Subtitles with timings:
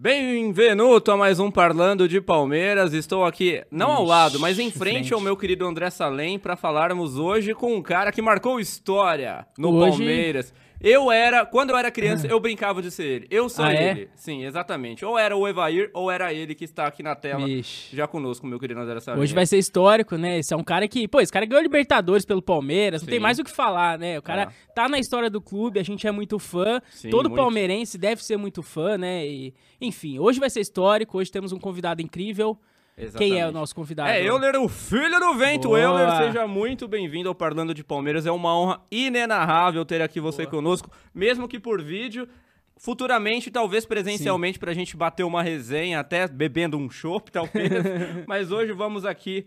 [0.00, 2.92] Bem-vindo a mais um Parlando de Palmeiras.
[2.92, 5.12] Estou aqui, não ao lado, mas em frente, frente.
[5.12, 9.72] ao meu querido André Salem para falarmos hoje com um cara que marcou história no
[9.72, 10.54] Hoje- Palmeiras.
[10.80, 13.26] Eu era, quando eu era criança, eu brincava de ser ele.
[13.30, 13.90] Eu sou Ah, é?
[13.90, 14.08] ele.
[14.14, 15.04] Sim, exatamente.
[15.04, 17.96] Ou era o Evair, ou era ele que está aqui na tela Vixe.
[17.96, 19.20] já conosco, meu querido André Salem.
[19.20, 20.38] Hoje vai ser histórico, né?
[20.38, 23.10] Esse é um cara que, pô, esse cara ganhou Libertadores pelo Palmeiras, não Sim.
[23.10, 24.18] tem mais o que falar, né?
[24.18, 24.48] O cara É.
[24.72, 27.40] tá na história do clube, a gente é muito fã, Sim, todo muito.
[27.40, 29.26] palmeirense deve ser muito fã, né?
[29.26, 32.56] E, enfim, hoje vai ser histórico, hoje temos um convidado incrível.
[32.98, 33.44] Quem é Exatamente.
[33.44, 34.10] o nosso convidado?
[34.10, 35.68] É, Euler, o filho do vento.
[35.68, 35.78] Boa.
[35.80, 38.26] Euler, seja muito bem-vindo ao Parlando de Palmeiras.
[38.26, 42.28] É uma honra inenarrável ter aqui você conosco, mesmo que por vídeo.
[42.76, 47.70] Futuramente, talvez presencialmente, pra gente bater uma resenha, até bebendo um chopp, talvez.
[48.26, 49.46] Mas hoje vamos aqui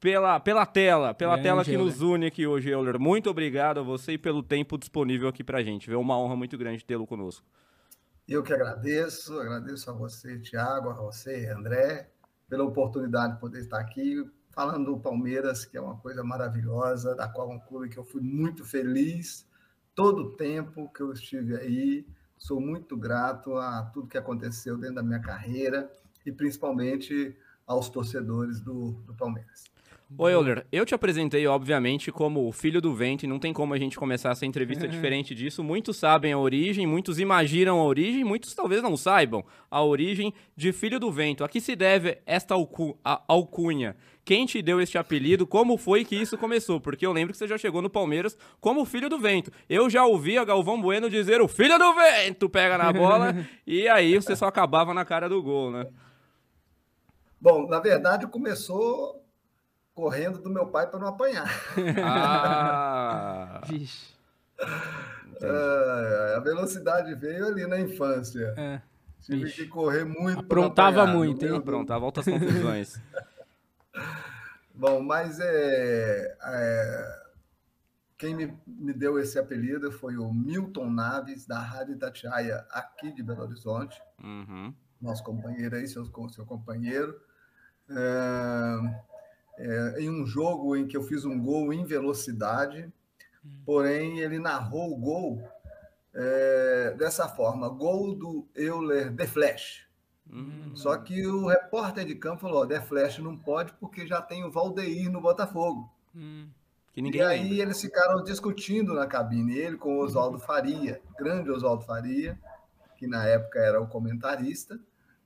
[0.00, 1.86] pela, pela tela, pela Grande, tela que Euler.
[1.86, 2.98] nos une aqui hoje, Euler.
[2.98, 5.92] Muito obrigado a você e pelo tempo disponível aqui pra gente.
[5.92, 7.46] É uma honra muito grande tê-lo conosco.
[8.28, 12.08] Eu que agradeço, agradeço a você, Tiago, a você, André,
[12.52, 17.26] pela oportunidade de poder estar aqui falando do Palmeiras, que é uma coisa maravilhosa, da
[17.26, 19.48] qual é um clube que eu fui muito feliz
[19.94, 22.06] todo o tempo que eu estive aí.
[22.36, 25.90] Sou muito grato a tudo que aconteceu dentro da minha carreira
[26.26, 27.34] e principalmente
[27.66, 29.71] aos torcedores do, do Palmeiras.
[30.18, 33.72] Ô Euler, eu te apresentei, obviamente, como o filho do vento, e não tem como
[33.72, 35.64] a gente começar essa entrevista diferente disso.
[35.64, 40.72] Muitos sabem a origem, muitos imaginam a origem, muitos talvez não saibam a origem de
[40.72, 41.42] Filho do Vento.
[41.42, 43.96] A que se deve esta alcu a- alcunha?
[44.24, 45.46] Quem te deu este apelido?
[45.46, 46.80] Como foi que isso começou?
[46.80, 49.50] Porque eu lembro que você já chegou no Palmeiras como Filho do Vento.
[49.68, 53.34] Eu já ouvi a Galvão Bueno dizer o Filho do Vento pega na bola,
[53.66, 55.86] e aí você só acabava na cara do gol, né?
[57.40, 59.21] Bom, na verdade, começou
[59.94, 61.48] correndo do meu pai para não apanhar.
[62.04, 63.60] Ah...
[63.66, 64.12] Vixe.
[65.40, 68.54] É, a velocidade veio ali na infância.
[68.56, 68.80] É.
[69.20, 69.62] Tive Vixe.
[69.62, 70.40] que correr muito.
[70.40, 71.16] Aprontava apanhar.
[71.16, 71.60] muito, hein?
[71.60, 73.00] Pronto, volta às confusões.
[74.74, 77.22] Bom, mas é, é,
[78.16, 83.22] quem me, me deu esse apelido foi o Milton Naves, da Rádio Itatiaia, aqui de
[83.22, 84.00] Belo Horizonte.
[84.22, 84.74] Uhum.
[85.00, 87.20] Nosso companheiro aí, seu, seu companheiro.
[87.90, 88.76] É,
[89.58, 92.90] é, em um jogo em que eu fiz um gol em velocidade,
[93.64, 95.42] porém ele narrou o gol
[96.14, 99.86] é, dessa forma: gol do Euler The Flash.
[100.30, 100.72] Hum.
[100.74, 104.50] Só que o repórter de campo falou: The Flash não pode porque já tem o
[104.50, 105.90] Valdeir no Botafogo.
[106.14, 106.48] Hum.
[106.92, 107.62] Que ninguém e aí lembra.
[107.62, 112.38] eles ficaram discutindo na cabine, ele com o Oswaldo Faria, grande Oswaldo Faria,
[112.96, 114.78] que na época era o comentarista.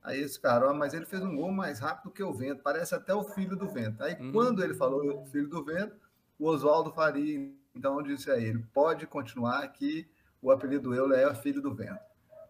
[0.07, 3.13] Aí ficaram, ah, mas ele fez um gol mais rápido que o vento, parece até
[3.13, 4.01] o filho do vento.
[4.05, 4.31] Aí Hum.
[4.31, 5.97] quando ele falou filho do vento,
[6.39, 10.09] o Oswaldo Faria então disse a ele: pode continuar que
[10.41, 11.99] o apelido Euler é filho do vento.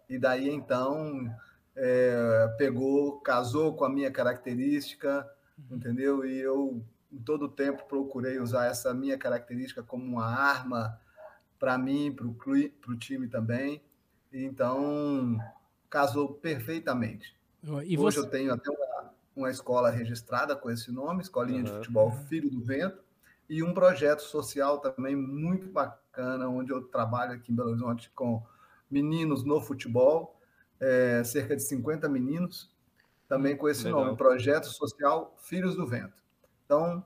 [0.06, 1.34] E daí então
[1.74, 5.26] é, pegou, casou com a minha característica,
[5.70, 6.26] entendeu?
[6.26, 11.00] E eu em todo tempo procurei usar essa minha característica como uma arma
[11.58, 12.26] para mim, para
[12.92, 13.82] o time também.
[14.30, 15.38] Então,
[15.88, 17.35] casou perfeitamente.
[17.84, 18.18] E Hoje você?
[18.20, 21.78] eu tenho até uma, uma escola registrada com esse nome, Escolinha de Aham.
[21.78, 23.02] Futebol Filho do Vento,
[23.48, 28.42] e um projeto social também muito bacana, onde eu trabalho aqui em Belo Horizonte com
[28.90, 30.40] meninos no futebol,
[30.80, 32.74] é, cerca de 50 meninos,
[33.28, 34.04] também com esse Legal.
[34.04, 36.22] nome, Projeto Social Filhos do Vento.
[36.64, 37.04] Então,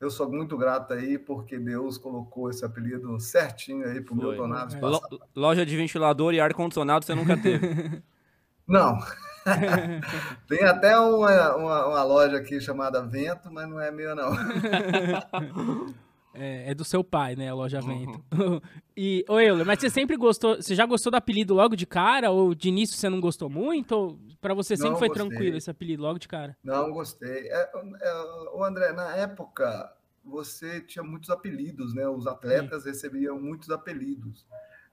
[0.00, 4.26] eu sou muito grato aí, porque Deus colocou esse apelido certinho aí para o Foi.
[4.30, 4.80] Milton Naves É.
[4.80, 5.00] Lo-
[5.34, 8.02] loja de ventilador e ar-condicionado você nunca teve.
[8.66, 8.98] Não.
[10.48, 14.32] Tem até uma, uma, uma loja aqui chamada Vento, mas não é minha, não.
[16.36, 17.48] É, é do seu pai, né?
[17.48, 17.86] A loja Uhum.
[17.86, 18.22] Vento.
[18.96, 20.56] e, ô Euler, mas você sempre gostou.
[20.56, 22.28] Você já gostou do apelido logo de cara?
[22.32, 23.92] Ou de início você não gostou muito?
[23.92, 25.28] Ou pra você sempre Não foi gostei.
[25.28, 26.56] tranquilo esse apelido logo de cara?
[26.64, 27.46] Não gostei.
[27.48, 27.70] É,
[28.02, 29.92] é, o André, na época,
[30.24, 32.08] você tinha muitos apelidos, né?
[32.08, 34.44] Os atletas recebiam muitos apelidos.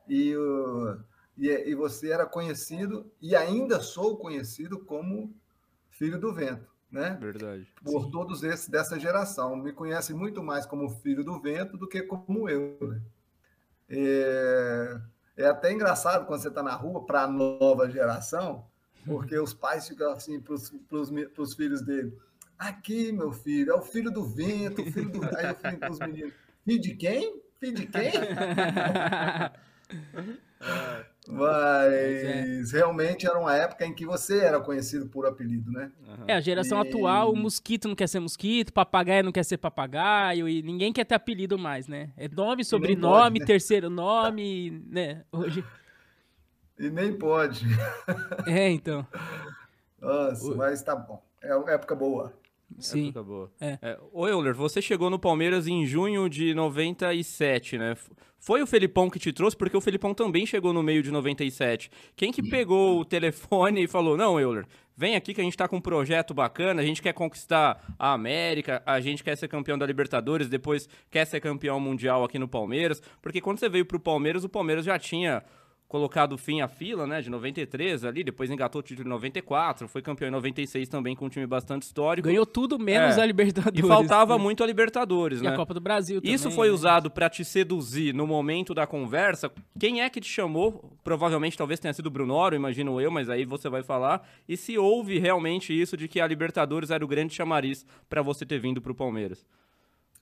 [0.07, 0.95] E, o-
[1.41, 5.35] e, e você era conhecido, e ainda sou conhecido como
[5.89, 7.17] Filho do Vento, né?
[7.19, 7.67] Verdade.
[7.83, 9.55] por todos esses dessa geração.
[9.55, 12.77] Me conhecem muito mais como filho do vento do que como eu.
[12.81, 13.01] né?
[13.89, 15.01] É,
[15.38, 18.67] é até engraçado quando você está na rua para a nova geração,
[19.03, 22.15] porque os pais ficam assim para os filhos dele.
[22.57, 25.23] Aqui, meu filho, é o filho do vento, o filho do.
[25.35, 26.33] Aí eu falei para os meninos:
[26.63, 27.41] filho de quem?
[27.59, 28.11] Filho de quem?
[31.27, 35.91] Mas realmente era uma época em que você era conhecido por apelido, né?
[36.27, 39.57] É, a geração E- atual, o mosquito não quer ser mosquito, papagaio não quer ser
[39.57, 42.09] papagaio, e ninguém quer ter apelido mais, né?
[42.18, 43.45] É nome, sobrenome, né?
[43.45, 45.23] terceiro nome, né?
[45.31, 45.63] Hoje.
[46.79, 47.65] E nem pode.
[48.47, 49.06] É, então.
[50.01, 51.23] Nossa, mas tá bom.
[51.41, 52.33] É uma época boa.
[52.79, 53.09] Sim.
[53.09, 53.51] Época boa.
[53.62, 53.77] É.
[53.81, 57.95] É, ô Euler, você chegou no Palmeiras em junho de 97, né?
[58.41, 61.91] Foi o Felipão que te trouxe, porque o Felipão também chegou no meio de 97.
[62.15, 64.65] Quem que pegou o telefone e falou: Não, Euler,
[64.97, 68.13] vem aqui que a gente tá com um projeto bacana, a gente quer conquistar a
[68.13, 72.47] América, a gente quer ser campeão da Libertadores, depois quer ser campeão mundial aqui no
[72.47, 72.99] Palmeiras.
[73.21, 75.44] Porque quando você veio pro Palmeiras, o Palmeiras já tinha
[75.91, 80.01] colocado fim à fila, né, de 93 ali, depois engatou o título em 94, foi
[80.01, 82.29] campeão em 96 também com um time bastante histórico.
[82.29, 83.21] Ganhou tudo menos É.
[83.21, 83.77] a Libertadores.
[83.77, 84.39] E faltava né?
[84.41, 85.49] muito a Libertadores, E né?
[85.49, 86.73] a Copa do Brasil Isso também, foi né?
[86.73, 89.51] usado pra te seduzir no momento da conversa.
[89.77, 90.97] Quem é que te chamou?
[91.03, 94.25] Provavelmente talvez tenha sido o Brunoro, imagino eu, mas aí você vai falar.
[94.47, 98.45] E se houve realmente isso de que a Libertadores era o grande chamariz pra você
[98.45, 99.45] ter vindo pro Palmeiras?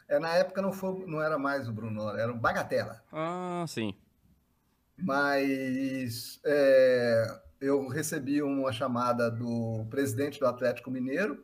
[0.07, 2.99] É, na época não, foi, não era mais o Bruno, era o Bagatela.
[3.13, 3.93] Ah, sim.
[5.01, 11.43] Mas é, eu recebi uma chamada do presidente do Atlético Mineiro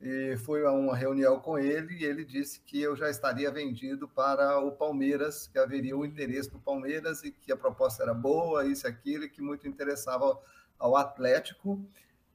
[0.00, 4.08] e fui a uma reunião com ele e ele disse que eu já estaria vendido
[4.08, 8.66] para o Palmeiras, que haveria o interesse do Palmeiras e que a proposta era boa,
[8.66, 10.36] isso e aquilo, e que muito interessava
[10.78, 11.80] ao Atlético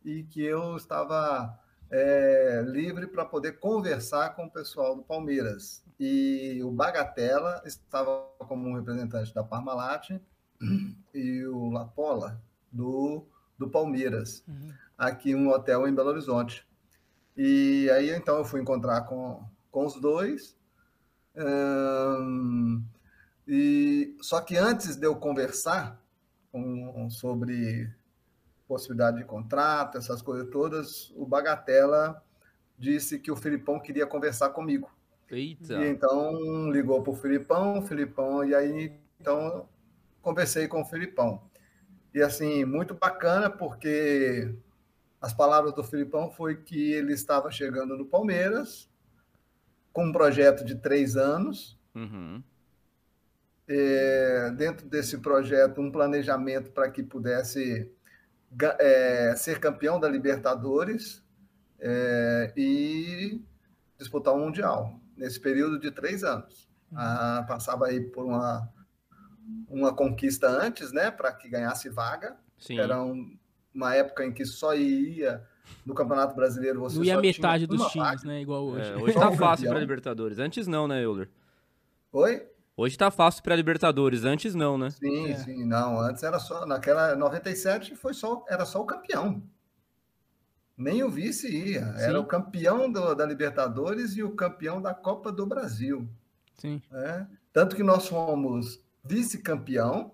[0.06, 1.60] e que eu estava
[1.92, 5.84] é, livre para poder conversar com o pessoal do Palmeiras.
[6.00, 10.12] E o Bagatella estava como um representante da Parmalat
[11.14, 13.26] e o Lapola do,
[13.58, 14.72] do Palmeiras, Uhum.
[14.98, 16.66] aqui em um hotel em Belo Horizonte.
[17.36, 20.58] E aí então eu fui encontrar com, com os dois.
[23.48, 26.02] E só que antes de eu conversar
[26.52, 27.90] com- sobre
[28.68, 32.22] possibilidade de contrato, essas coisas todas, o Bagatella
[32.78, 34.92] disse que o Filipão queria conversar comigo.
[35.30, 35.74] Eita.
[35.76, 39.68] E então ligou para o Filipão, Filipão, e aí então
[40.28, 41.42] conversei com o Filipão.
[42.14, 44.54] E assim, muito bacana, porque
[45.22, 48.90] as palavras do Filipão foi que ele estava chegando no Palmeiras
[49.94, 51.80] com um projeto de três anos.
[51.96, 52.44] Uhum.
[53.70, 57.90] É, dentro desse projeto, um planejamento para que pudesse
[58.52, 61.24] ga- é, ser campeão da Libertadores
[61.80, 63.42] é, e
[63.98, 66.68] disputar o Mundial, nesse período de três anos.
[66.94, 68.70] Ah, passava aí por uma,
[69.70, 72.36] uma conquista antes, né, para que ganhasse vaga.
[72.58, 72.80] Sim.
[72.80, 73.38] Era um-
[73.74, 75.44] uma época em que só ia
[75.86, 78.28] no Campeonato Brasileiro, você Não ia só tinha metade dos uma times, vaga.
[78.28, 78.42] né?
[78.42, 78.90] Igual hoje.
[78.92, 80.40] É, hoje tá o fácil pra Libertadores.
[80.40, 81.30] Antes não, né, Euler?
[82.12, 82.48] Oi?
[82.76, 84.24] Hoje tá fácil pra Libertadores.
[84.24, 84.90] Antes não, né?
[84.92, 85.36] Sim, É.
[85.36, 86.00] sim, não.
[86.00, 89.42] Antes era só, naquela 97 foi só, era só o campeão.
[90.78, 91.82] Nem o vice ia.
[91.98, 92.18] Era Sim.
[92.20, 96.08] o campeão do- da Libertadores e o campeão da Copa do Brasil.
[96.56, 96.82] Sim.
[96.92, 97.28] né?
[97.54, 100.12] Tanto que nós fomos vice-campeão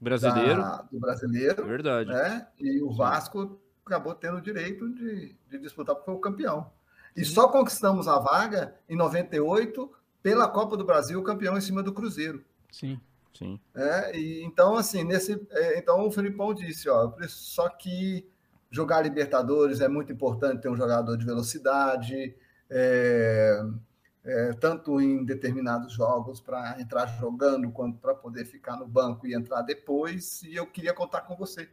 [0.00, 0.60] Brasileiro.
[0.60, 2.10] da- do brasileiro, Verdade.
[2.10, 2.46] né?
[2.58, 6.70] E o Vasco acabou tendo o direito de, de disputar porque foi o campeão.
[7.16, 9.90] E só conquistamos a vaga em 98
[10.22, 12.44] pela Copa do Brasil, campeão em cima do Cruzeiro.
[12.70, 13.00] Sim.
[13.36, 13.58] Sim.
[13.74, 15.44] É, e então, assim, nesse.
[15.50, 18.28] é, então o Felipão disse, ó, só que
[18.70, 22.34] jogar Libertadores é muito importante ter um jogador de velocidade,
[22.70, 23.60] é,
[24.24, 29.34] é, tanto em determinados jogos para entrar jogando, quanto para poder ficar no banco e
[29.34, 31.68] entrar depois, e eu queria contar com você.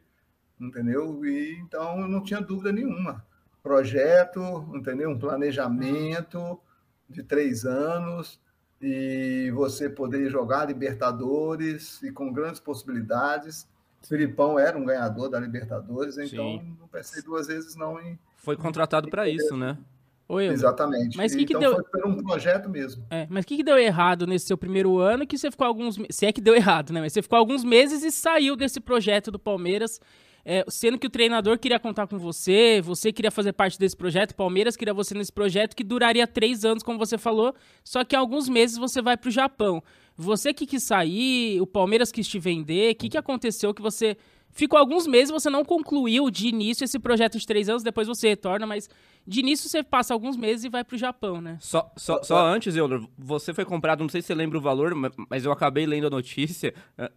[0.60, 1.24] Entendeu?
[1.24, 3.24] E então eu não tinha dúvida nenhuma.
[3.62, 5.10] Projeto, entendeu?
[5.10, 6.60] Um planejamento
[7.08, 8.38] de três anos
[8.80, 13.66] e você poder jogar Libertadores e com grandes possibilidades.
[14.02, 16.76] Filipão era um ganhador da Libertadores, então Sim.
[16.78, 19.78] não pensei duas vezes não em Foi contratado pra isso, né?
[20.34, 20.54] Oi, Euler.
[20.54, 21.16] exatamente.
[21.16, 23.04] Mas que que então deu- foi por um projeto mesmo.
[23.10, 25.98] É, mas o que, que deu errado nesse seu primeiro ano que você ficou alguns
[26.10, 27.00] Se é que deu errado, né?
[27.00, 30.00] Mas você ficou alguns meses e saiu desse projeto do Palmeiras,
[30.44, 34.30] é, sendo que o treinador queria contar com você, você queria fazer parte desse projeto,
[34.32, 38.16] o Palmeiras queria você nesse projeto que duraria três anos, como você falou, só que
[38.16, 39.82] em alguns meses você vai pro Japão.
[40.16, 44.16] Você que quis sair, o Palmeiras quis te vender, o que, que aconteceu que você.
[44.54, 48.28] Ficou alguns meses, você não concluiu de início esse projeto de três anos, depois você
[48.28, 48.88] retorna, mas
[49.26, 51.56] de início você passa alguns meses e vai pro Japão, né?
[51.60, 54.94] Só, só, só antes, Euler, você foi comprado, não sei se você lembra o valor,
[54.94, 56.74] ma- mas eu acabei lendo a notícia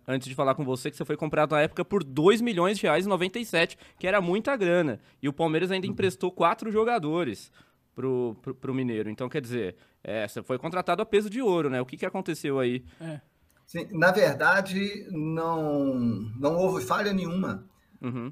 [0.08, 2.84] antes de falar com você que você foi comprado na época por 2 milhões de
[2.84, 5.00] reais em 97, que era muita grana.
[5.22, 7.52] E o Palmeiras ainda emprestou quatro jogadores
[7.94, 9.10] pro, pro, pro Mineiro.
[9.10, 11.82] Então, quer dizer, é, você foi contratado a peso de ouro, né?
[11.82, 12.84] O que, que aconteceu aí?
[13.02, 13.20] É.
[13.66, 15.96] Sim, na verdade, não,
[16.40, 17.66] não houve falha nenhuma.
[18.02, 18.32] Uhum.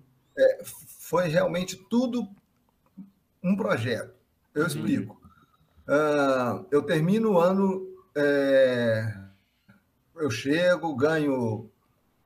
[0.99, 2.27] Foi realmente tudo
[3.43, 4.13] um projeto.
[4.53, 5.21] Eu explico.
[5.87, 9.13] Ah, eu termino o ano, é,
[10.15, 11.69] eu chego, ganho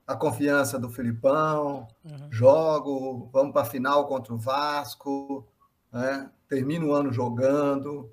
[0.06, 2.32] a confiança do Filipão, uhum.
[2.32, 5.46] jogo, vamos para a final contra o Vasco,
[5.92, 6.30] né?
[6.48, 8.10] termino o ano jogando,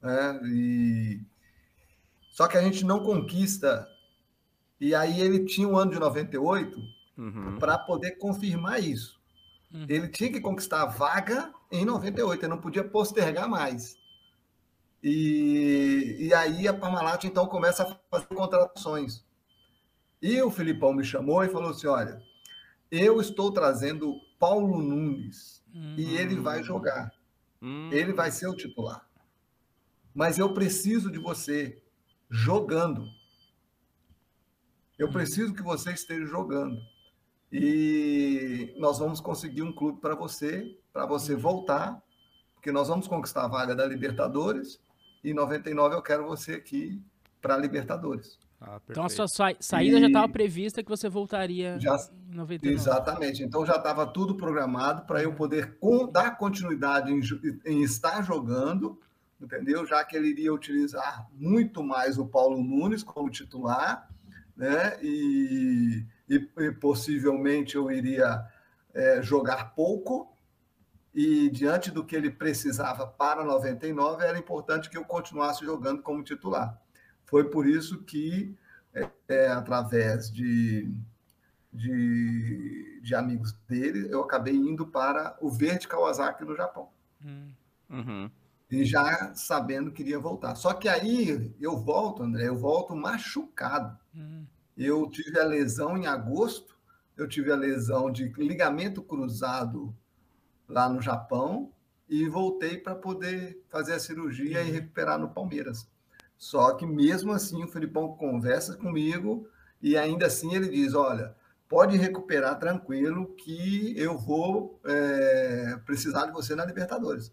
[0.00, 0.40] né?
[0.44, 1.20] e
[2.30, 3.88] só que a gente não conquista.
[4.82, 6.82] E aí ele tinha o ano de 98
[7.16, 7.56] uhum.
[7.60, 9.16] para poder confirmar isso.
[9.72, 9.86] Uhum.
[9.88, 13.96] Ele tinha que conquistar a vaga em 98, ele não podia postergar mais.
[15.00, 19.24] E, e aí a Parmalat então começa a fazer contratações.
[20.20, 22.20] E o Filipão me chamou e falou assim: olha,
[22.90, 25.94] eu estou trazendo Paulo Nunes uhum.
[25.96, 27.12] e ele vai jogar.
[27.60, 27.88] Uhum.
[27.92, 29.08] Ele vai ser o titular.
[30.12, 31.80] Mas eu preciso de você
[32.28, 33.06] jogando.
[34.98, 35.12] Eu hum.
[35.12, 36.78] preciso que você esteja jogando.
[37.50, 42.02] E nós vamos conseguir um clube para você, para você voltar,
[42.54, 44.80] porque nós vamos conquistar a vaga da Libertadores
[45.22, 47.02] e em 99 eu quero você aqui
[47.42, 48.38] para a Libertadores.
[48.58, 50.00] Ah, então a sua sa saída e...
[50.00, 51.96] já estava prevista que você voltaria já...
[52.30, 52.74] em 99.
[52.74, 53.42] Exatamente.
[53.42, 55.76] Então já estava tudo programado para eu poder
[56.10, 57.20] dar continuidade em,
[57.66, 58.98] em estar jogando
[59.44, 59.84] entendeu?
[59.84, 64.08] Já que ele iria utilizar muito mais o Paulo Nunes como titular,
[64.56, 64.98] né?
[65.02, 68.44] E, e, e possivelmente eu iria
[68.94, 70.36] é, jogar pouco.
[71.14, 76.22] E diante do que ele precisava para 99, era importante que eu continuasse jogando como
[76.22, 76.80] titular.
[77.26, 78.56] Foi por isso que,
[78.94, 80.90] é, é, através de,
[81.70, 86.88] de, de, amigos dele, eu acabei indo para o Verde Kawasaki no Japão.
[87.22, 87.52] Hum.
[87.90, 88.30] Uhum
[88.72, 90.54] e já sabendo que iria voltar.
[90.54, 93.98] Só que aí eu volto, André, eu volto machucado.
[94.16, 94.46] Hum.
[94.74, 96.74] Eu tive a lesão em agosto,
[97.14, 99.94] eu tive a lesão de ligamento cruzado
[100.66, 101.70] lá no Japão
[102.08, 104.72] e voltei para poder fazer a cirurgia e uhum.
[104.72, 105.86] recuperar no Palmeiras.
[106.38, 109.46] Só que mesmo assim o Felipão conversa comigo
[109.82, 111.36] e ainda assim ele diz: olha,
[111.68, 117.30] pode recuperar tranquilo que eu vou é, precisar de você na Libertadores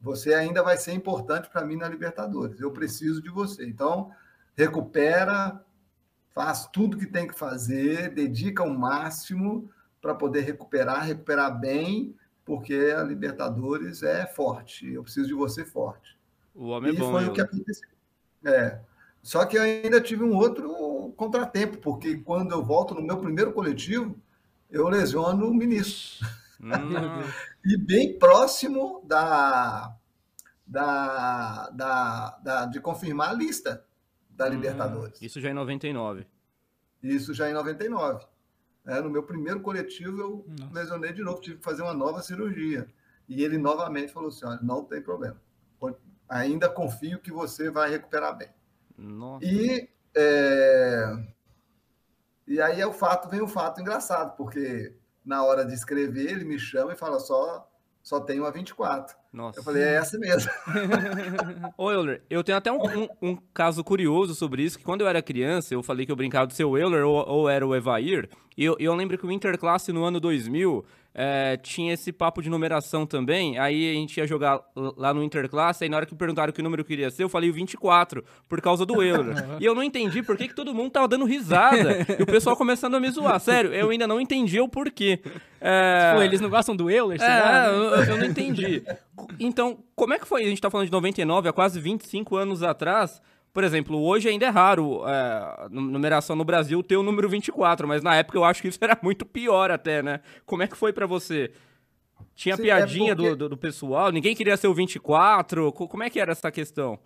[0.00, 2.60] você ainda vai ser importante para mim na Libertadores.
[2.60, 3.66] Eu preciso de você.
[3.66, 4.10] Então,
[4.54, 5.60] recupera,
[6.30, 12.94] faz tudo que tem que fazer, dedica o máximo para poder recuperar, recuperar bem, porque
[12.96, 14.92] a Libertadores é forte.
[14.92, 16.16] Eu preciso de você forte.
[16.54, 17.10] O homem é e bom.
[17.10, 17.30] foi eu...
[17.30, 17.88] o que aconteceu.
[18.44, 18.78] É.
[19.22, 23.52] Só que eu ainda tive um outro contratempo, porque quando eu volto no meu primeiro
[23.52, 24.16] coletivo,
[24.70, 26.26] eu lesiono o ministro.
[26.60, 26.70] Hum.
[27.66, 29.96] e bem próximo da,
[30.64, 33.84] da, da, da, de confirmar a lista
[34.30, 35.20] da hum, Libertadores.
[35.20, 36.26] Isso já em 99.
[37.02, 38.24] Isso já em 99.
[38.86, 40.72] É, no meu primeiro coletivo, eu Nossa.
[40.72, 42.86] lesionei de novo, tive que fazer uma nova cirurgia.
[43.28, 45.40] E ele novamente falou assim: olha, não tem problema.
[46.28, 48.48] Ainda confio que você vai recuperar bem.
[48.96, 49.44] Nossa.
[49.44, 51.24] E, é...
[52.46, 54.96] e aí é o fato, vem o fato engraçado, porque
[55.26, 57.68] na hora de escrever, ele me chama e fala só
[58.06, 59.16] só tem uma 24.
[59.32, 59.58] Nossa.
[59.58, 60.48] Eu falei, é essa mesmo.
[61.76, 65.08] Ô, Euler, eu tenho até um, um, um, caso curioso sobre isso, que quando eu
[65.08, 67.74] era criança, eu falei que eu brincava de ser o Euler ou, ou era o
[67.74, 70.84] Evair, e eu, eu lembro que o Interclasse no ano 2000
[71.18, 73.58] é, tinha esse papo de numeração também.
[73.58, 76.84] Aí a gente ia jogar lá no Interclasse, aí na hora que perguntaram que número
[76.84, 79.32] queria ser, eu falei o 24, por causa do euro.
[79.58, 82.06] e eu não entendi por que, que todo mundo tava dando risada.
[82.18, 83.40] e o pessoal começando a me zoar.
[83.40, 85.18] Sério, eu ainda não entendi o porquê.
[85.58, 86.10] É...
[86.10, 87.18] Tipo, eles não gostam do Euler?
[87.22, 88.82] É, eu, eu não entendi.
[89.40, 90.42] Então, como é que foi?
[90.42, 93.22] A gente tá falando de 99, há quase 25 anos atrás.
[93.56, 98.02] Por exemplo, hoje ainda é raro é, numeração no Brasil ter o número 24, mas
[98.02, 100.20] na época eu acho que isso era muito pior até, né?
[100.44, 101.50] Como é que foi para você?
[102.34, 103.30] Tinha Sim, é piadinha é porque...
[103.30, 104.12] do, do, do, pessoal?
[104.12, 105.72] Ninguém queria ser o 24?
[105.72, 106.98] Como é que era essa questão?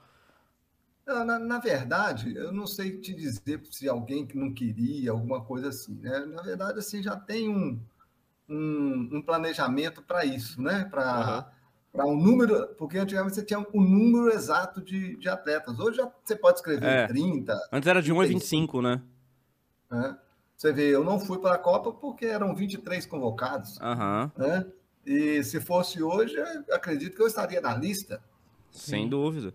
[1.06, 5.68] Na, na, verdade, eu não sei te dizer se alguém que não queria, alguma coisa
[5.68, 6.18] assim, né?
[6.26, 7.80] Na verdade, assim, já tem um,
[8.48, 10.84] um, um planejamento para isso, né?
[10.90, 11.46] Para...
[11.54, 11.59] Uhum
[11.92, 15.78] para um número, porque antigamente você tinha um número exato de, de atletas.
[15.78, 17.06] Hoje já, você pode escrever é.
[17.06, 17.58] 30.
[17.72, 19.02] Antes era de 1 a 25, né?
[19.92, 20.14] É.
[20.56, 23.78] Você vê, eu não fui para a Copa porque eram 23 convocados.
[23.78, 24.30] Uhum.
[24.36, 24.66] Né?
[25.06, 26.36] E se fosse hoje,
[26.70, 28.22] acredito que eu estaria na lista.
[28.70, 29.54] Sem de, dúvida.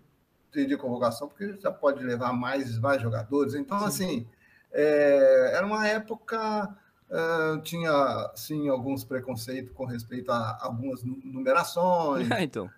[0.52, 3.54] De, de, convocação, porque já pode levar mais, mais jogadores.
[3.54, 3.86] Então, Sim.
[3.86, 4.28] assim,
[4.72, 6.76] é, era uma época
[7.10, 12.30] Uh, tinha, sim, alguns preconceitos com respeito a algumas numerações.
[12.32, 12.70] É, então.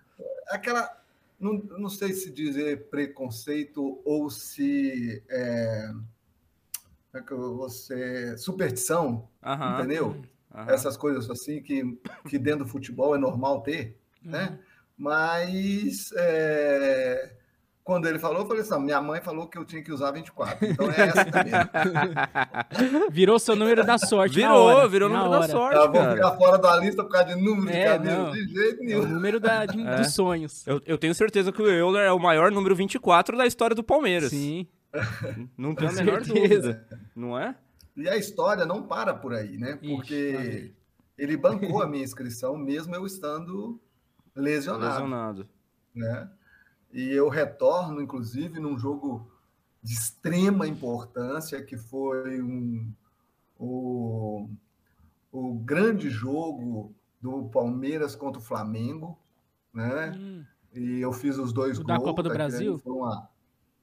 [0.48, 0.98] Aquela,
[1.40, 5.90] não, não sei se dizer preconceito ou se é,
[7.14, 9.28] é que você superstição,
[9.76, 10.20] entendeu?
[10.66, 14.50] Essas coisas assim que, que dentro do futebol é normal ter, né?
[14.50, 14.58] Uhum.
[14.98, 17.37] Mas é,
[17.88, 20.66] quando ele falou, eu falei assim: minha mãe falou que eu tinha que usar 24.
[20.66, 21.52] Então é essa também.
[23.10, 24.34] virou seu número da sorte.
[24.34, 25.40] Virou, hora, virou o número hora.
[25.40, 25.76] da sorte.
[25.76, 26.14] Eu vou cara.
[26.14, 28.32] ficar fora da lista por causa de número É, de cabelo, não.
[28.32, 29.02] de jeito É nenhum.
[29.02, 29.96] o número da, de- É.
[29.96, 30.66] dos sonhos.
[30.66, 33.82] Eu, eu tenho certeza que o Euler é o maior número 24 da história do
[33.82, 34.28] Palmeiras.
[34.28, 34.66] Sim.
[35.56, 36.72] Não tenho a menor certeza.
[36.74, 36.86] dúvida.
[37.16, 37.54] Não é?
[37.96, 39.78] E a história não para por aí, né?
[39.80, 40.72] Ixi, Porque amém.
[41.16, 43.80] ele bancou a minha inscrição, mesmo eu estando
[44.36, 44.92] lesionado.
[44.92, 45.48] Lesionado.
[45.94, 46.28] né?
[46.92, 49.30] E eu retorno, inclusive, num jogo
[49.82, 52.90] de extrema importância, que foi um,
[53.58, 54.48] o,
[55.30, 59.18] o grande jogo do Palmeiras contra o Flamengo,
[59.72, 60.12] né?
[60.16, 60.44] Hum.
[60.74, 61.98] E eu fiz os dois O gols.
[61.98, 62.80] da Copa do Brasil?
[62.84, 63.28] uma-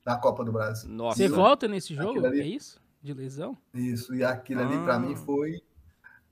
[0.03, 0.89] da Copa do Brasil.
[0.89, 1.17] Nossa.
[1.17, 2.25] Você volta nesse jogo?
[2.25, 2.79] Ali- É isso?
[3.01, 3.57] De lesão?
[3.74, 5.00] Isso, e aquilo ali para Ah.
[5.00, 5.62] mim foi.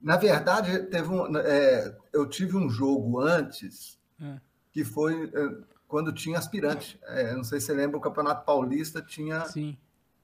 [0.02, 4.40] Na verdade, teve um, é, eu tive um jogo antes É.
[4.72, 5.58] que foi é,
[5.94, 7.00] quando tinha aspirante.
[7.04, 9.78] É, não sei se você lembra, o Campeonato Paulista tinha Sim,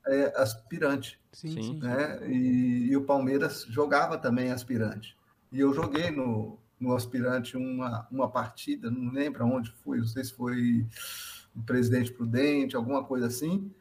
[0.04, 1.62] é, aspirante, sim, Sim.
[1.62, 1.80] sim.
[1.80, 2.28] né?
[2.28, 5.16] E, e o Palmeiras jogava também aspirante.
[5.52, 10.24] E eu joguei no, no aspirante uma, uma partida, não lembro onde foi, não sei
[10.24, 10.88] se foi
[11.56, 13.72] o Presidente Prudente, alguma coisa assim.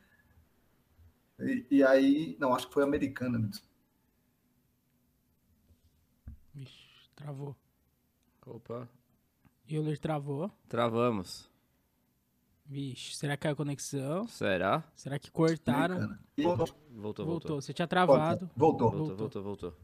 [1.41, 3.39] E, e aí, não, acho que foi americana.
[3.39, 3.49] me
[6.53, 7.57] Vixe, travou.
[8.45, 8.87] Opa.
[9.67, 10.51] Euler travou.
[10.69, 11.49] Travamos.
[12.69, 14.29] Vixe, será que caiu a conexão?
[14.29, 14.85] Será?
[14.95, 16.01] Será que cortaram?
[16.37, 16.37] Voltou.
[16.37, 17.27] Voltou, voltou.
[17.27, 17.61] Voltou.
[17.63, 18.51] Você tinha travado.
[18.55, 18.91] Voltou.
[18.91, 19.75] Voltou, voltou, voltou.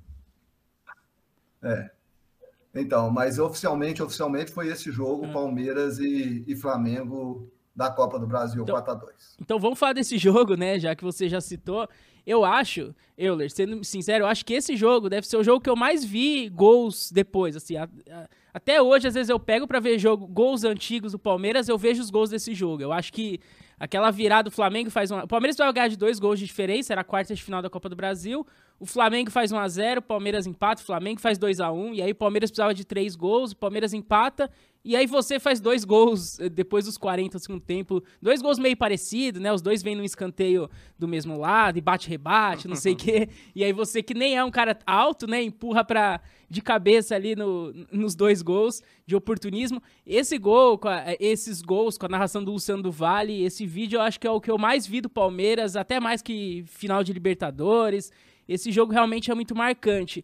[2.75, 5.33] Então, mas oficialmente, oficialmente foi esse jogo, É.
[5.33, 9.37] Palmeiras e, e Flamengo da Copa do Brasil, Então- 4x2.
[9.41, 10.79] Então vamos falar desse jogo, né?
[10.79, 11.89] Já que você já citou.
[12.27, 15.69] Eu acho, Euler, sendo sincero, eu acho que esse jogo deve ser o jogo que
[15.69, 17.55] eu mais vi gols depois.
[17.55, 21.19] Assim, a- a- até hoje, às vezes, eu pego pra ver jogo, gols antigos do
[21.19, 22.81] Palmeiras, eu vejo os gols desse jogo.
[22.83, 23.39] Eu acho que
[23.79, 25.25] aquela virada do Flamengo faz uma.
[25.25, 27.69] O Palmeiras vai ganhar de dois gols de diferença, era a quarta de final da
[27.69, 28.47] Copa do Brasil.
[28.81, 32.51] O Flamengo faz 1x0, o Palmeiras empata, o Flamengo faz 2x1, e aí o Palmeiras
[32.51, 34.51] precisava de três gols, o Palmeiras empata,
[34.85, 38.03] e aí você faz dois gols eh, depois dos 40 do segundo tempo.
[38.21, 39.53] Dois gols meio parecidos, né?
[39.53, 40.69] Os dois vêm num escanteio
[40.99, 43.29] do mesmo lado, e bate-rebate, não sei o quê.
[43.55, 45.43] E aí você, que nem é um cara alto, né?
[45.43, 46.21] Empurra pra,
[46.51, 49.83] de cabeça ali no, nos dois gols de oportunismo.
[50.07, 53.97] Esse gol, com a- esses gols com a narração do Luciano do Vale, esse vídeo
[53.97, 57.03] eu acho que é o que eu mais vi do Palmeiras, até mais que final
[57.03, 58.13] de Libertadores.
[58.47, 60.23] Esse jogo realmente é muito marcante.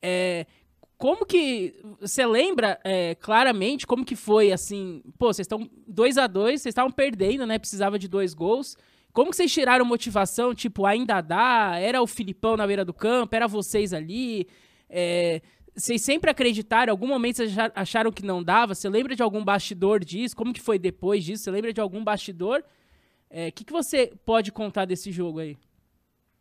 [0.00, 0.46] É,
[0.98, 1.74] como que.
[2.00, 5.02] Você lembra é, claramente como que foi assim?
[5.16, 7.58] Pô, vocês estão 2 a 2 vocês estavam perdendo, né?
[7.58, 8.76] Precisava de dois gols.
[9.12, 10.54] Como que vocês tiraram motivação?
[10.54, 11.76] Tipo, ainda dá?
[11.78, 13.34] Era o Filipão na beira do campo?
[13.34, 14.46] Era vocês ali?
[14.90, 15.40] É,
[15.74, 16.90] vocês sempre acreditaram?
[16.90, 18.74] Em algum momento vocês acha- acharam que não dava?
[18.74, 20.36] Você lembra de algum bastidor disso?
[20.36, 21.44] Como que foi depois disso?
[21.44, 22.62] Você lembra de algum bastidor?
[23.30, 25.56] O que, que você pode contar desse jogo aí?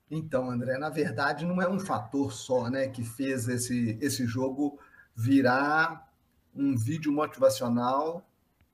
[0.10, 4.80] Então, André, na verdade, não é um fator só né, que fez esse, esse jogo
[5.14, 6.12] virar
[6.56, 8.26] um vídeo motivacional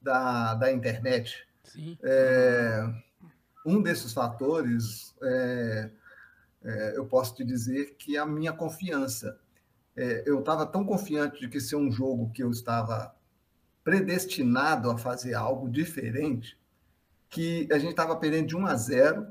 [0.02, 1.48] da, da internet.
[1.64, 1.98] Sim.
[2.04, 2.84] É,
[3.66, 5.90] um desses fatores, é,
[6.64, 9.40] é, eu posso te dizer que a minha confiança.
[9.96, 13.16] É, eu estava tão confiante de que ser um jogo que eu estava
[13.84, 16.58] predestinado a fazer algo diferente,
[17.30, 19.28] que a gente estava perdendo de 1 a 0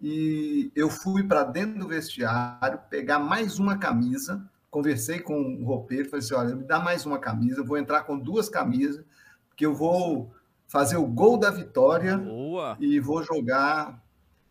[0.00, 6.08] e eu fui para dentro do vestiário pegar mais uma camisa, conversei com o roupeiro,
[6.10, 9.04] falei assim, olha, me dá mais uma camisa, eu vou entrar com duas camisas,
[9.48, 10.30] porque eu vou
[10.66, 12.76] fazer o gol da vitória Boa.
[12.78, 14.02] e vou jogar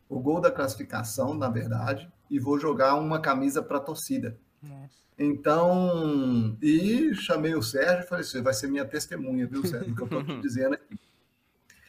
[0.09, 4.37] o gol da classificação, na verdade, e vou jogar uma camisa para a torcida.
[4.61, 5.05] Nossa.
[5.17, 9.95] Então, e chamei o Sérgio e falei assim, vai ser minha testemunha, viu, Sérgio, do
[9.95, 10.99] que eu estou te dizendo aqui.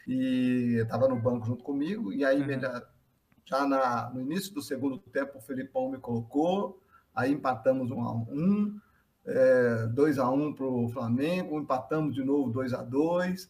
[0.07, 2.47] E estava no banco junto comigo, e aí, Uhum.
[3.47, 6.83] Já, na, no início do segundo tempo, o Felipão me colocou,
[7.15, 8.79] aí empatamos um a um,
[9.25, 13.49] é, 2 a 1 para o Flamengo, empatamos de novo 2 a 2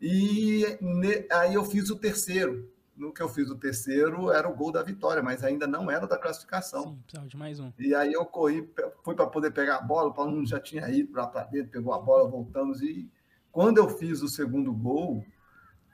[0.00, 2.68] e ne- aí eu fiz o terceiro.
[2.96, 6.04] No que eu fiz o terceiro era o gol da vitória, mas ainda não era
[6.06, 6.82] da classificação.
[6.82, 7.72] Sim, precisava de mais um.
[7.78, 8.68] E aí eu corri,
[9.04, 11.92] fui para poder pegar a bola, o Paulo já tinha ido lá para dentro, pegou
[11.92, 12.82] a bola, voltamos.
[12.82, 13.08] E
[13.52, 15.24] quando eu fiz o segundo gol,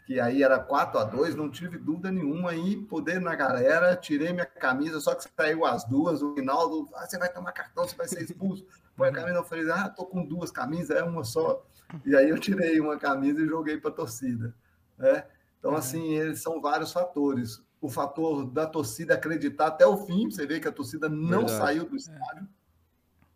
[0.07, 4.33] que aí era 4 a 2 não tive dúvida nenhuma aí, poder na galera, tirei
[4.33, 7.97] minha camisa, só que saiu as duas, o Rinaldo, ah, você vai tomar cartão, você
[7.97, 8.67] vai ser expulso.
[8.97, 11.65] Põe a camisa, eu falei, ah, tô com duas camisas, é uma só.
[12.05, 14.55] E aí eu tirei uma camisa e joguei para a torcida,
[14.99, 15.25] né?
[15.59, 17.63] Então, assim, eles são vários fatores.
[17.81, 21.53] O fator da torcida acreditar até o fim, você vê que a torcida não Verdade.
[21.53, 22.47] saiu do estádio,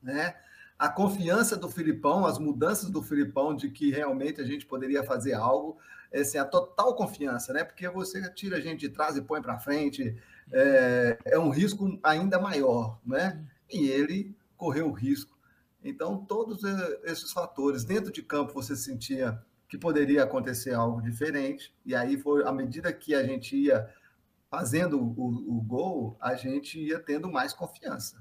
[0.02, 0.35] né?
[0.78, 5.33] A confiança do Filipão, as mudanças do Filipão de que realmente a gente poderia fazer
[5.33, 5.78] algo.
[6.12, 7.64] Assim, a total confiança, né?
[7.64, 10.16] Porque você tira a gente de trás e põe para frente,
[10.53, 13.44] é, é, um risco ainda maior, né?
[13.71, 15.37] E ele correu o risco.
[15.85, 16.62] Então, todos
[17.05, 22.42] esses fatores, dentro de campo você sentia que poderia acontecer algo diferente, e aí foi
[22.42, 23.88] à medida que a gente ia
[24.51, 28.16] fazendo o, o gol, a gente ia tendo mais confiança.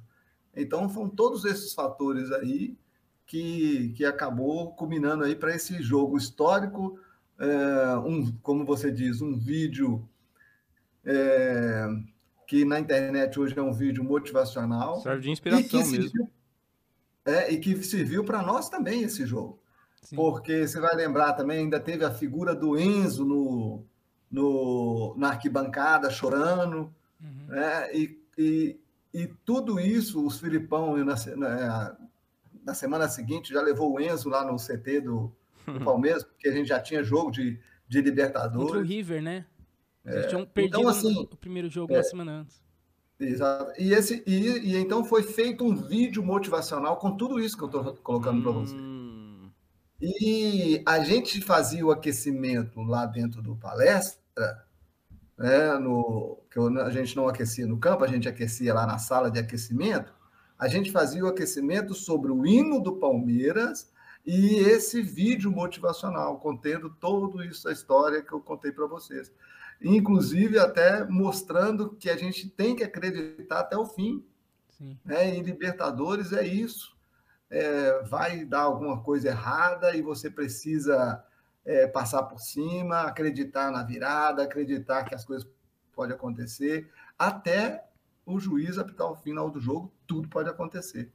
[0.54, 2.78] Então, foram todos esses fatores aí
[3.26, 7.00] que, que acabou culminando aí para esse jogo histórico,
[7.40, 10.08] é, um, como você diz, um vídeo
[11.06, 11.88] é,
[12.48, 15.02] que na internet hoje é um vídeo motivacional.
[15.02, 16.04] Serve de inspiração mesmo.
[16.04, 16.30] Serviu,
[17.26, 19.60] é, e que serviu para nós também esse jogo.
[20.02, 20.16] Sim.
[20.16, 23.84] Porque você vai lembrar também, ainda teve a figura do Enzo no,
[24.32, 27.48] no, na arquibancada chorando, uhum.
[27.48, 27.94] né?
[27.94, 28.80] e, e,
[29.14, 31.98] e, tudo isso, os Filipão, na, na,
[32.64, 35.36] na, semana seguinte, já levou o Enzo lá no CT do,
[35.74, 38.68] do Palmeiras, porque a gente já tinha jogo de, de Libertadores.
[38.68, 39.46] Contra o River, né?
[40.06, 42.62] Eles é, tinham perdido então, assim, o primeiro jogo é, uma semana antes.
[43.20, 43.74] Exato.
[43.78, 47.68] E, esse, e, e, então foi feito um vídeo motivacional com tudo isso que eu
[47.68, 48.44] estou colocando hum.
[48.44, 48.76] para você.
[50.00, 54.64] E a gente fazia o aquecimento lá dentro do palestra,
[55.38, 59.32] né, no, que a gente não aquecia no campo, a gente aquecia lá na sala
[59.32, 60.14] de aquecimento.
[60.58, 63.92] A gente fazia o aquecimento sobre o hino do Palmeiras
[64.28, 69.32] e esse vídeo motivacional, contendo toda isso, a história que eu contei para vocês.
[69.82, 74.24] Inclusive, até mostrando que a gente tem que acreditar até o fim.
[74.70, 75.00] Sim.
[75.06, 75.36] Né?
[75.36, 76.98] Em Libertadores é isso
[77.50, 81.24] é, vai dar alguma coisa errada e você precisa
[81.66, 85.48] é, passar por cima, acreditar na virada, acreditar que as coisas
[85.94, 87.86] podem acontecer, até
[88.26, 91.12] o juiz apitar o final do jogo, tudo pode acontecer.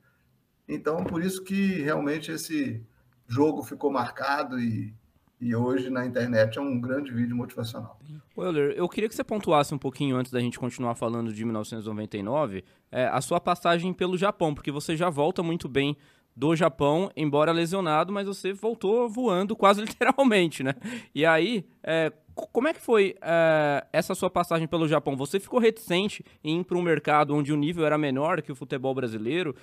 [0.67, 2.85] Então, por isso que realmente esse
[3.27, 4.95] jogo ficou marcado e,
[5.41, 7.99] e hoje na internet é um grande vídeo motivacional.
[8.37, 12.65] Euler, eu queria que você pontuasse um pouquinho antes da gente continuar falando de 1999,
[12.91, 15.97] é, a sua passagem pelo Japão, porque você já volta muito bem
[16.35, 20.75] do Japão, embora lesionado, mas você voltou voando quase literalmente, né?
[21.15, 25.17] E aí, é, como é que foi é, essa sua passagem pelo Japão?
[25.17, 28.57] Você ficou reticente em ir para um mercado onde o nível era menor que o
[28.57, 29.55] futebol brasileiro?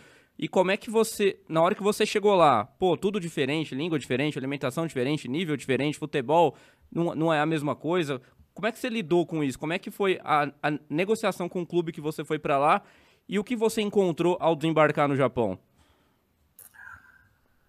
[0.42, 4.00] E como é que você, na hora que você chegou lá, pô, tudo diferente, língua
[4.00, 6.56] diferente, alimentação diferente, nível diferente, futebol
[6.90, 8.22] não, não é a mesma coisa.
[8.54, 9.60] Como é que você lidou com isso?
[9.60, 12.82] Como é que foi a, a negociação com o clube que você foi para lá
[13.28, 15.60] e o que você encontrou ao desembarcar no Japão?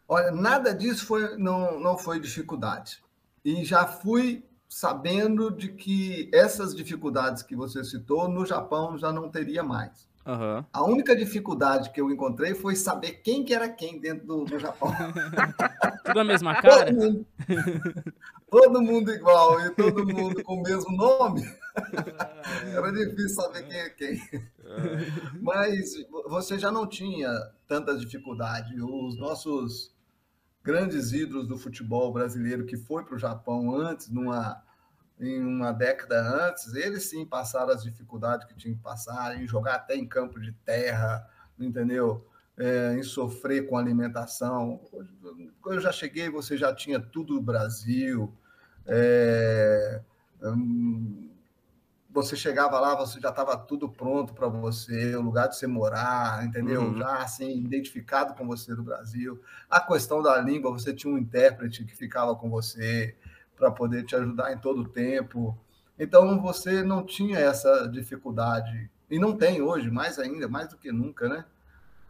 [0.06, 3.02] Olha, nada disso foi, não, não foi dificuldade.
[3.44, 9.28] E já fui sabendo de que essas dificuldades que você citou, no Japão já não
[9.28, 10.09] teria mais.
[10.26, 10.64] Uhum.
[10.72, 14.59] A única dificuldade que eu encontrei foi saber quem que era quem dentro do, do
[14.59, 14.92] Japão.
[16.04, 16.87] Tudo a mesma cara?
[16.87, 17.26] Todo mundo,
[18.50, 21.42] todo mundo, igual e todo mundo com o mesmo nome.
[22.74, 24.20] era difícil saber quem é quem.
[25.40, 25.94] Mas
[26.28, 27.30] você já não tinha
[27.66, 28.80] tanta dificuldade.
[28.80, 29.94] Os nossos
[30.62, 34.62] grandes ídolos do futebol brasileiro que foi para o Japão antes, numa,
[35.20, 39.74] em uma década antes, eles sim passaram as dificuldades que tinham que passar, em jogar
[39.74, 41.28] até em campo de terra,
[41.59, 42.26] entendeu?
[42.56, 44.80] É, em sofrer com alimentação.
[45.61, 48.35] Quando eu já cheguei, você já tinha tudo do Brasil.
[48.87, 50.00] É,
[50.42, 51.30] hum,
[52.12, 56.44] você chegava lá, você já estava tudo pronto para você, o lugar de você morar,
[56.44, 56.83] entendeu?
[56.83, 56.98] Uhum.
[56.98, 59.40] Já assim, identificado com você do Brasil.
[59.68, 63.16] A questão da língua, você tinha um intérprete que ficava com você
[63.60, 65.56] para poder te ajudar em todo o tempo.
[65.98, 70.90] Então você não tinha essa dificuldade, e não tem hoje, mais ainda, mais do que
[70.90, 71.44] nunca, né?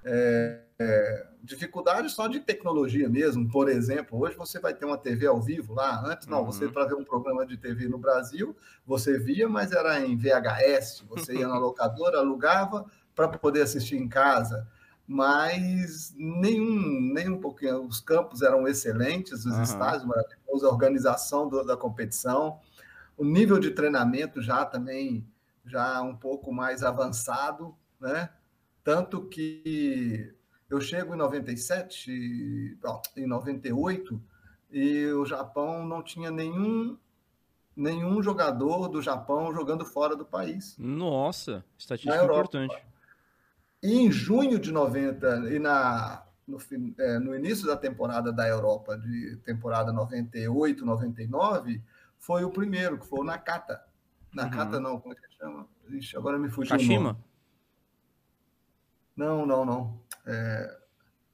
[0.04, 3.50] É, é, dificuldade só de tecnologia mesmo.
[3.50, 6.02] Por exemplo, hoje você vai ter uma TV ao vivo lá.
[6.06, 6.46] Antes, não, uhum.
[6.46, 8.54] você para ver um programa de TV no Brasil,
[8.86, 11.04] você via, mas era em VHS.
[11.08, 12.84] Você ia na locadora, alugava
[13.16, 14.68] para poder assistir em casa.
[15.12, 17.82] Mas nenhum, nem um pouquinho.
[17.82, 19.62] Os campos eram excelentes, os uhum.
[19.62, 22.60] estádios maravilhosos, a organização do, da competição,
[23.18, 25.26] o nível de treinamento já também
[25.66, 28.30] já um pouco mais avançado, né?
[28.84, 30.32] Tanto que
[30.70, 32.78] eu chego em 97,
[33.16, 34.22] em 98,
[34.70, 36.96] e o Japão não tinha nenhum
[37.74, 40.76] nenhum jogador do Japão jogando fora do país.
[40.78, 42.89] Nossa, estatística importante.
[43.82, 46.58] E em junho de 90, e na, no,
[46.98, 51.82] é, no, início da temporada da Europa, de temporada 98, 99,
[52.18, 53.82] foi o primeiro, que foi o Nakata.
[54.32, 54.82] Nakata uhum.
[54.82, 55.66] não, como é que chama?
[55.88, 57.18] Ixi, agora me fugiu Kashima?
[59.16, 60.00] Não, não, não.
[60.26, 60.78] É,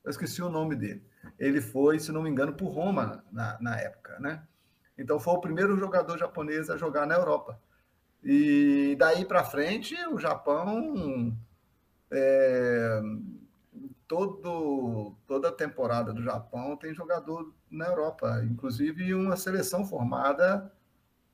[0.04, 1.04] eu esqueci o nome dele.
[1.38, 4.46] Ele foi, se não me engano, por Roma na, na época, né?
[4.96, 7.60] Então foi o primeiro jogador japonês a jogar na Europa.
[8.22, 11.36] E daí para frente, o Japão
[12.10, 13.00] é,
[14.06, 20.72] todo, toda a temporada do Japão tem jogador na Europa, inclusive uma seleção formada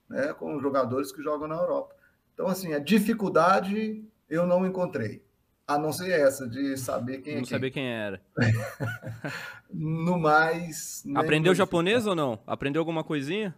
[0.08, 1.94] né, com jogadores que jogam na Europa.
[2.34, 5.22] Então, assim, a dificuldade eu não encontrei,
[5.66, 7.50] a não ser essa de saber quem é Não quem.
[7.50, 8.20] saber quem era.
[9.74, 11.02] No mais.
[11.14, 12.38] Aprendeu japonês ou não?
[12.46, 13.54] Aprendeu alguma coisinha?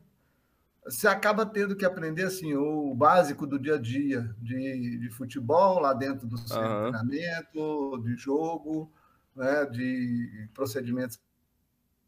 [0.84, 5.80] Você acaba tendo que aprender assim o básico do dia a dia de, de futebol
[5.80, 6.92] lá dentro do seu Aham.
[6.92, 8.92] treinamento, de jogo,
[9.34, 11.22] né, de procedimentos que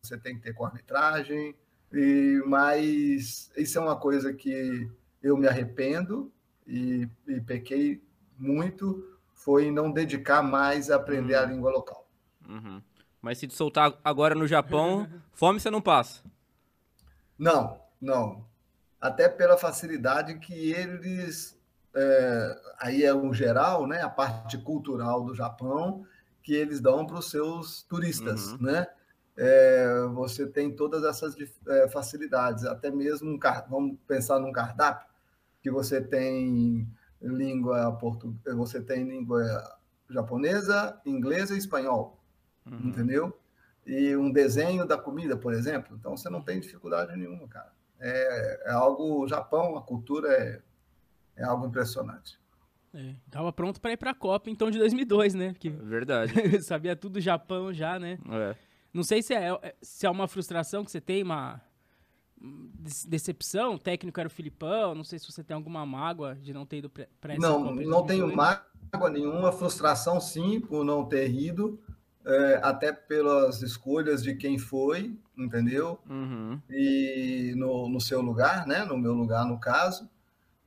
[0.03, 1.55] você tem que ter com a arbitragem.
[1.93, 4.91] E mas isso é uma coisa que
[5.23, 6.31] eu me arrependo
[6.67, 8.03] e, e pequei
[8.39, 12.07] muito foi não dedicar mais a aprender a língua local.
[12.49, 12.83] Uhum.
[13.23, 16.23] Mas se te soltar agora no Japão, fome você não passa.
[17.39, 18.46] Não, não.
[19.07, 21.57] Até pela facilidade que eles.
[21.95, 24.03] é, aí é o geral, né?
[24.03, 26.05] A parte cultural do Japão,
[26.42, 28.59] que eles dão para os seus turistas, Uhum.
[28.62, 28.87] né?
[29.37, 31.37] É, você tem todas essas
[31.69, 33.38] é, facilidades, até mesmo um
[33.69, 35.07] vamos pensar num cardápio
[35.62, 36.88] que você tem
[37.21, 38.35] língua portu...
[38.55, 39.42] você tem língua
[40.09, 42.19] japonesa, inglesa e espanhol
[42.64, 42.88] Uhum.
[42.88, 43.38] entendeu?
[43.87, 45.97] E um desenho da comida, por exemplo.
[45.97, 47.73] Então você não tem dificuldade nenhuma, cara.
[48.01, 50.63] É, é algo, o Japão, a cultura é,
[51.37, 52.39] é algo impressionante.
[52.95, 55.53] É, tava pronto pra ir pra Copa, então, de 2002, né?
[55.53, 56.33] Porque Verdade.
[56.63, 58.19] sabia tudo do Japão já, né?
[58.31, 58.57] É.
[58.93, 61.61] Não sei se é, se é uma frustração que você tem, uma
[62.41, 63.75] de- decepção.
[63.75, 64.95] O técnico era o Filipão.
[64.95, 67.77] Não sei se você tem alguma mágoa de não ter ido pra essa Não, Copa
[67.83, 68.35] de não tenho 2002.
[68.93, 71.79] mágoa nenhuma, frustração sim por não ter ido,
[72.27, 75.99] é, até pelas escolhas de quem foi, entendeu?
[76.11, 76.61] Uhum.
[76.69, 78.85] e no, no seu lugar, né?
[78.85, 80.11] no meu lugar, no caso.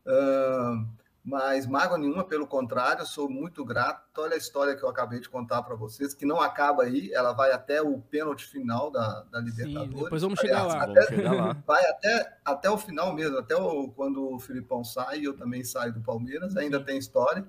[0.08, 0.84] Ah,
[1.24, 4.02] mas mágoa nenhuma, pelo contrário, eu sou muito grato.
[4.18, 7.34] Olha a história que eu acabei de contar para vocês, que não acaba aí, ela
[7.34, 10.04] vai até o pênalti final da, da Libertadores.
[10.04, 10.84] depois vamos chegar Aliás, lá.
[10.84, 11.54] até- Vamos chegar lá.
[11.68, 15.94] vai até, até o final mesmo, até o, quando o Filipão sai, eu também saio
[15.94, 17.46] do Palmeiras, ainda tem história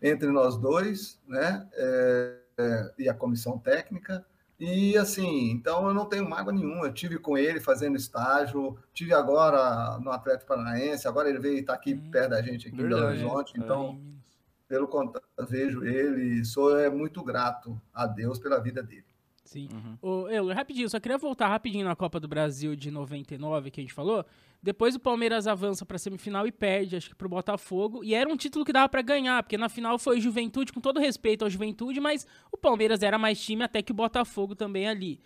[0.00, 1.68] entre nós dois, né?
[1.74, 4.24] É, é, e a comissão técnica.
[4.58, 6.86] E assim, então eu não tenho mágoa nenhuma.
[6.86, 11.74] Eu tive com ele fazendo estágio, tive agora no Atlético Paranaense, agora ele veio estar
[11.74, 13.60] aqui Hum, perto da gente aqui em Belo verdade, Horizonte, é.
[13.60, 14.00] então
[14.72, 19.04] pelo contrário, vejo ele, sou é, muito grato a Deus pela vida dele.
[19.44, 19.68] Sim.
[19.70, 19.98] Uhum.
[20.00, 23.84] Ô, Euler, rapidinho, só queria voltar rapidinho na Copa do Brasil de 99 que a
[23.84, 24.24] gente falou.
[24.62, 28.04] Depois o Palmeiras avança pra semifinal e perde, acho que pro Botafogo.
[28.04, 31.00] E era um título que dava pra ganhar, porque na final foi Juventude, com todo
[31.00, 35.18] respeito ao Juventude, mas o Palmeiras era mais time até que o Botafogo também ali.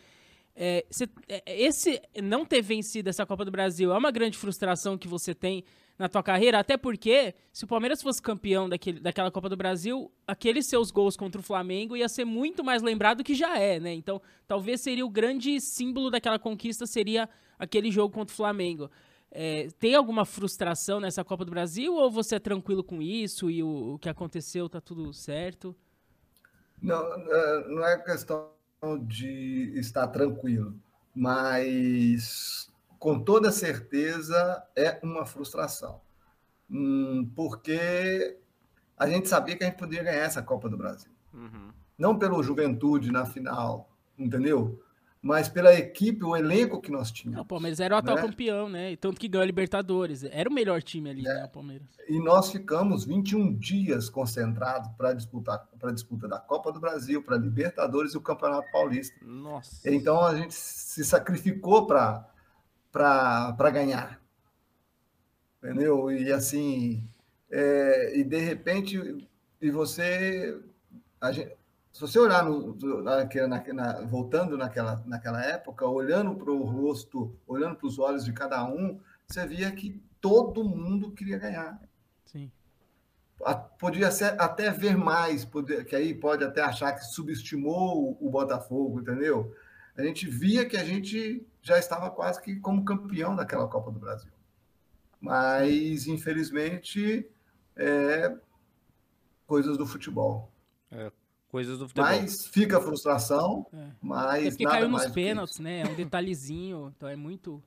[0.59, 4.97] É, cê- é, esse não ter vencido essa Copa do Brasil é uma grande frustração
[4.97, 5.63] que você tem
[5.99, 10.11] na tua carreira, até porque se o Palmeiras fosse campeão daquele, daquela Copa do Brasil,
[10.27, 13.93] aqueles seus gols contra o Flamengo ia ser muito mais lembrado que já é, né?
[13.93, 18.91] Então, talvez seria o grande símbolo daquela conquista seria aquele jogo contra o Flamengo.
[19.31, 23.63] É, tem alguma frustração nessa Copa do Brasil ou você é tranquilo com isso e
[23.63, 25.75] o, o que aconteceu tá tudo certo?
[26.81, 28.51] Não, é, não é questão
[29.03, 30.75] de estar tranquilo,
[31.15, 36.01] mas com toda certeza é uma frustração.
[36.71, 38.39] Hum, porque
[38.97, 41.11] a gente sabia que a gente podia ganhar essa Copa do Brasil.
[41.33, 41.71] Uhum.
[41.99, 44.83] Não pelo Juventude na final, entendeu?
[45.27, 47.41] Mas pela equipe, o elenco que nós Não, tínhamos.
[47.41, 48.23] o Palmeiras era o atual Né?
[48.23, 48.93] campeão, né?
[48.93, 50.23] E Tanto que ganhou a Libertadores.
[50.23, 51.45] Era o melhor time ali, né?
[51.47, 51.89] O Palmeiras.
[52.09, 57.23] E nós ficamos 21 dias concentrados para disputar para a disputa da Copa do Brasil,
[57.25, 59.17] para Libertadores e o Campeonato Paulista.
[59.25, 59.91] Nossa.
[59.91, 62.25] Então a gente se sacrificou para
[62.93, 64.21] para ganhar,
[65.63, 66.11] entendeu?
[66.11, 67.07] E assim,
[67.51, 69.27] é, e de repente,
[69.61, 70.59] e você,
[71.21, 71.53] a gente,
[71.97, 77.75] se você olhar no, naquela, na, voltando naquela, naquela época, olhando para o rosto, olhando
[77.77, 81.81] para os olhos de cada um, você via que todo mundo queria ganhar.
[82.27, 82.53] Sim.
[83.43, 88.27] A- Podia ser, até ver mais, poder, que aí pode até achar que subestimou o,
[88.27, 89.57] o Botafogo, entendeu?
[89.97, 93.99] A gente via que a gente já estava quase que como campeão daquela Copa do
[93.99, 94.31] Brasil.
[95.19, 97.27] Mas, infelizmente,
[97.75, 98.37] é
[99.47, 100.53] coisas do futebol.
[101.49, 102.11] Coisas do futebol.
[102.11, 103.87] Mas fica a frustração, É.
[104.03, 105.81] mas É porque nada caiu nos mais do que pênaltis, né?
[105.81, 106.93] É um detalhezinho.
[106.97, 107.63] Então é muito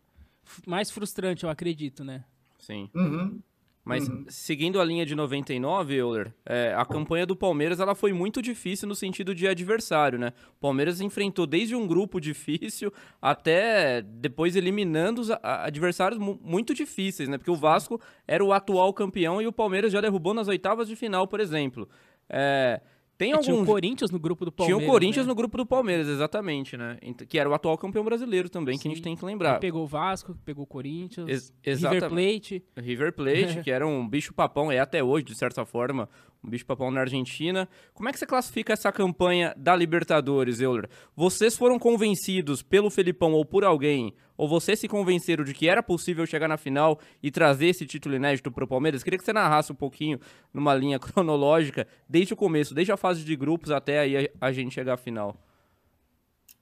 [0.66, 2.24] mais frustrante, eu acredito, né?
[2.60, 2.90] Sim.
[2.94, 3.42] Uhum.
[3.90, 4.26] Mas uhum.
[4.28, 8.88] seguindo a linha de 99, Euler, é, a campanha do Palmeiras ela foi muito difícil
[8.88, 10.32] no sentido de adversário, né?
[10.58, 17.40] O Palmeiras enfrentou desde um grupo difícil até depois eliminando os adversários muito difíceis, né?
[17.40, 20.96] Porque o Vasco era o atual campeão e o Palmeiras já derrubou nas oitavas de
[20.96, 21.90] final, por exemplo.
[22.30, 22.82] É,
[23.20, 23.44] tem é, algum...
[23.44, 24.80] Tinha o Corinthians no grupo do Palmeiras.
[24.80, 25.30] Tinha o Corinthians né?
[25.30, 26.98] no grupo do Palmeiras, exatamente, né?
[27.28, 28.82] Que era o atual campeão brasileiro também, Sim.
[28.82, 29.52] que a gente tem que lembrar.
[29.52, 32.64] Ele pegou o Vasco, pegou o Corinthians, Ex River Plate.
[32.78, 36.08] River Plate, que era um bicho-papão, é até hoje, de certa forma,
[36.44, 37.68] bicho-papão na Argentina.
[37.94, 40.90] Como é que você classifica essa campanha da Libertadores, Euler?
[41.16, 45.84] Vocês foram convencidos pelo Felipão ou por alguém ou vocês se convenceram de que era
[45.84, 49.04] possível chegar na final e trazer esse título inédito para o Palmeiras?
[49.04, 50.18] Queria que você narrasse um pouquinho
[50.54, 54.74] numa linha cronológica, desde o começo, desde a fase de grupos até aí a, gente
[54.74, 55.36] chegar à final.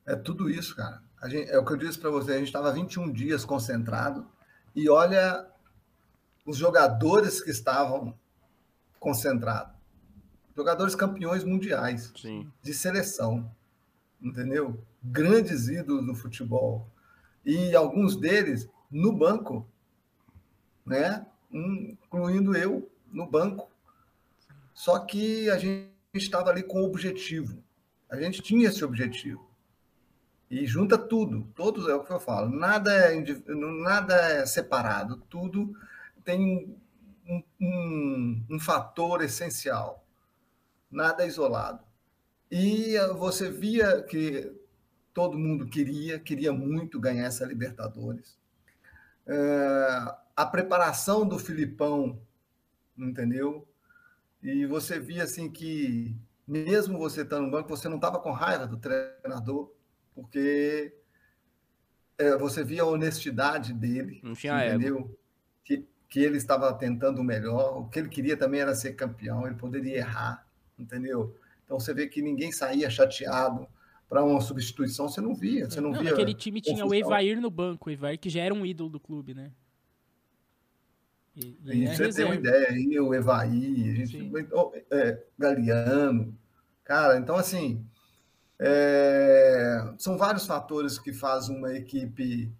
[0.08, 1.04] É tudo isso, cara.
[1.26, 4.28] Gente, é o que eu disse para você, a gente estava 21 dias concentrado
[4.76, 5.46] e olha
[6.48, 8.18] os jogadores que estavam
[9.00, 9.76] concentrados.
[10.56, 12.52] Jogadores campeões mundiais Sim.
[12.62, 13.50] de seleção,
[14.22, 14.84] entendeu?
[15.04, 16.90] Grandes ídolos do futebol
[17.46, 19.68] e alguns deles no banco,
[20.86, 21.26] né?
[21.52, 23.70] incluindo eu no banco.
[24.74, 27.64] Só que a gente estava ali com o objetivo.
[28.10, 29.48] A gente tinha esse objetivo.
[30.50, 33.22] E junta tudo, todos é o que eu falo, nada é,
[33.84, 35.76] nada é separado, tudo
[36.24, 36.78] tem
[37.28, 40.06] um, um, um fator essencial,
[40.90, 41.84] nada é isolado.
[42.50, 44.52] E você via que
[45.14, 48.38] todo mundo queria, queria muito ganhar essa Libertadores.
[49.26, 52.22] É, a preparação do Filipão,
[52.98, 53.68] entendeu?
[54.42, 56.16] E você via assim que,
[56.48, 59.74] mesmo você estando no banco, você não estava com raiva do treinador,
[60.16, 60.96] porque
[62.18, 65.04] é, você via a honestidade dele, não tinha entendeu?
[65.04, 65.27] Que,
[66.10, 69.56] que ele estava tentando o melhor, o que ele queria também era ser campeão, ele
[69.56, 70.46] poderia errar,
[70.80, 71.36] entendeu?
[71.66, 73.68] Então você vê que ninguém saía chateado,
[74.10, 75.70] para uma substituição, você não via.
[75.70, 78.42] Você não, não via aquele time tinha o Evair no banco, o Evair que já
[78.42, 79.52] era um ídolo do clube, né?
[81.36, 84.32] E, e, e você tem uma ideia aí, o Evair, a gente,
[84.90, 86.34] é, Galeano.
[86.84, 87.86] Cara, então assim,
[88.58, 92.52] é, são vários fatores que fazem uma equipe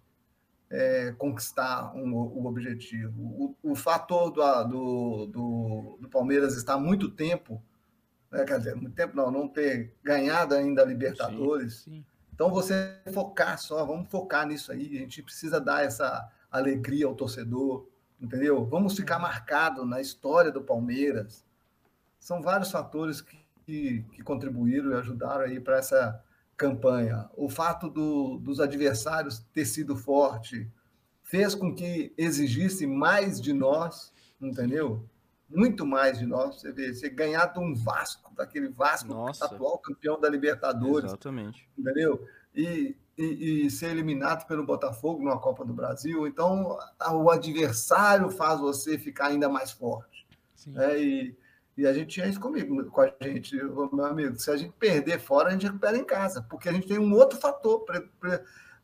[0.70, 3.20] é, conquistar um, o objetivo.
[3.62, 7.62] O, o fator do, do, do, do Palmeiras estar muito tempo
[8.30, 8.44] né?
[8.44, 11.80] quer dizer, muito tempo não, não ter ganhado ainda a Libertadores.
[11.80, 12.04] Sim, sim.
[12.32, 14.96] Então você focar só, vamos focar nisso aí.
[14.96, 17.88] A gente precisa dar essa alegria ao torcedor,
[18.20, 18.64] entendeu?
[18.64, 21.44] Vamos ficar marcado na história do Palmeiras.
[22.18, 26.22] São vários fatores que, que, que contribuíram e ajudaram aí para essa
[26.58, 27.30] campanha.
[27.34, 30.70] O fato do, dos adversários ter sido forte
[31.22, 35.08] fez com que exigisse mais de nós, entendeu?
[35.48, 36.60] muito mais de nós.
[36.60, 39.46] Você vê, você ganhar de um Vasco, daquele Vasco Nossa.
[39.46, 41.06] atual campeão da Libertadores.
[41.06, 41.68] Exatamente.
[41.76, 42.26] Entendeu?
[42.54, 46.26] E, e, e, ser eliminado pelo Botafogo numa Copa do Brasil.
[46.26, 46.78] Então,
[47.12, 50.26] o adversário faz você ficar ainda mais forte.
[50.76, 51.36] É, e,
[51.78, 54.36] e a gente tinha isso comigo, com a gente, meu amigo.
[54.36, 57.14] Se a gente perder fora, a gente recupera em casa, porque a gente tem um
[57.14, 58.40] outro fator pre, pre,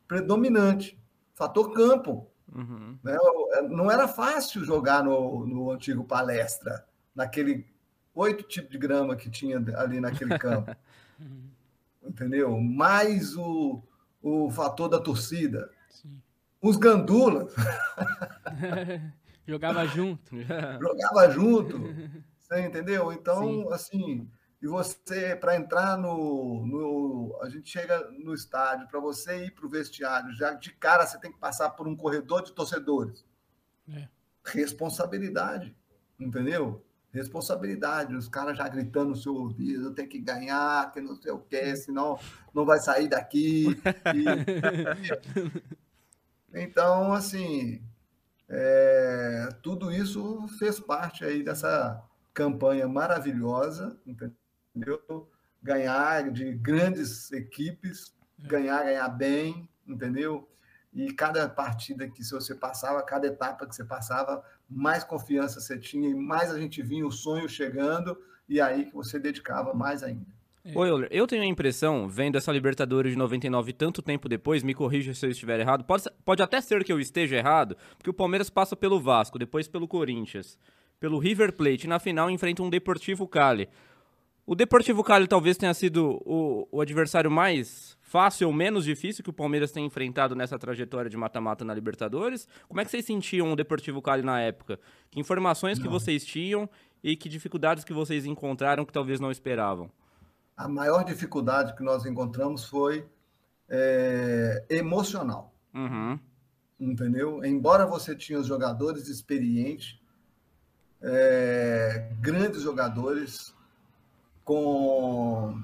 [0.06, 0.96] predominante
[1.34, 2.30] fator campo.
[2.54, 2.96] Uhum.
[3.02, 3.16] Né?
[3.54, 7.66] É, não era fácil jogar no, no antigo palestra, naquele
[8.14, 10.70] oito tipos de grama que tinha ali naquele campo.
[12.00, 12.60] Entendeu?
[12.60, 13.82] Mais o,
[14.22, 15.68] o fator da torcida.
[15.88, 16.22] Sim.
[16.62, 17.52] Os gandulas.
[19.48, 20.36] Jogava junto.
[20.80, 21.92] Jogava junto.
[22.44, 23.10] Você entendeu?
[23.10, 23.72] Então, Sim.
[23.72, 24.30] assim,
[24.60, 27.38] e você, para entrar no, no.
[27.42, 31.18] A gente chega no estádio, para você ir para o vestiário, já de cara você
[31.18, 33.24] tem que passar por um corredor de torcedores.
[33.90, 34.08] É.
[34.44, 35.74] Responsabilidade,
[36.20, 36.84] entendeu?
[37.10, 38.14] Responsabilidade.
[38.14, 41.74] Os caras já gritando no seu ouvido, tem que ganhar, que não sei o quê,
[41.74, 42.18] senão
[42.52, 43.68] não vai sair daqui.
[44.14, 44.24] E...
[46.60, 47.82] então, assim,
[48.50, 49.48] é...
[49.62, 52.02] tudo isso fez parte aí dessa
[52.34, 55.30] campanha maravilhosa, entendeu?
[55.62, 58.48] Ganhar de grandes equipes, é.
[58.48, 60.48] ganhar, ganhar bem, entendeu?
[60.92, 66.08] E cada partida que você passava, cada etapa que você passava, mais confiança você tinha
[66.08, 70.34] e mais a gente vinha o sonho chegando e aí que você dedicava mais ainda.
[70.64, 70.72] É.
[70.76, 74.72] Oi, Euler, eu tenho a impressão, vendo essa Libertadores de 99 tanto tempo depois, me
[74.72, 78.14] corrija se eu estiver errado, pode, pode até ser que eu esteja errado, porque o
[78.14, 80.58] Palmeiras passa pelo Vasco, depois pelo Corinthians,
[80.98, 83.68] pelo River Plate, na final enfrenta um Deportivo Cali.
[84.46, 89.30] O Deportivo Cali talvez tenha sido o, o adversário mais fácil ou menos difícil que
[89.30, 92.46] o Palmeiras tem enfrentado nessa trajetória de mata-mata na Libertadores.
[92.68, 94.78] Como é que vocês sentiam o Deportivo Cali na época?
[95.10, 95.84] Que informações não.
[95.84, 96.68] que vocês tinham
[97.02, 99.90] e que dificuldades que vocês encontraram que talvez não esperavam?
[100.56, 103.04] A maior dificuldade que nós encontramos foi
[103.68, 105.52] é, emocional.
[105.74, 106.18] Uhum.
[106.78, 107.44] Entendeu?
[107.44, 109.98] Embora você tinha os jogadores experientes,
[111.06, 113.54] é, grandes jogadores
[114.42, 115.62] com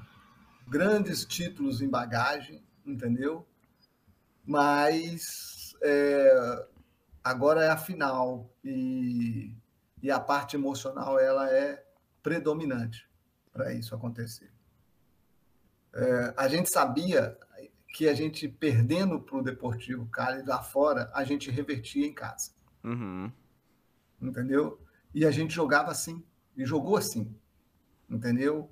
[0.67, 3.45] grandes títulos em bagagem, entendeu?
[4.45, 6.65] Mas é,
[7.23, 9.51] agora é a final e,
[10.01, 11.83] e a parte emocional ela é
[12.21, 13.09] predominante
[13.51, 14.51] para isso acontecer.
[15.93, 17.37] É, a gente sabia
[17.89, 22.51] que a gente perdendo para o Deportivo Cali lá fora, a gente revertia em casa.
[22.83, 23.31] Uhum.
[24.21, 24.79] Entendeu?
[25.13, 26.23] E a gente jogava assim,
[26.55, 27.35] e jogou assim.
[28.09, 28.71] Entendeu?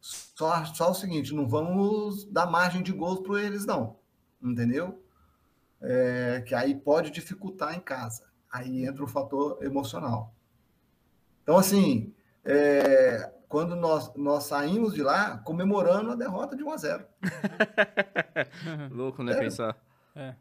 [0.00, 3.98] Só, só o seguinte, não vamos dar margem de gols para eles, não.
[4.42, 5.02] Entendeu?
[5.80, 8.28] É, que aí pode dificultar em casa.
[8.52, 10.34] Aí entra o fator emocional.
[11.42, 12.14] Então, assim,
[12.44, 17.06] é, quando nós, nós saímos de lá comemorando a derrota de 1 a 0
[18.90, 19.32] Louco, né?
[19.32, 19.48] Sério?
[19.48, 19.76] Pensar.
[20.14, 20.34] É.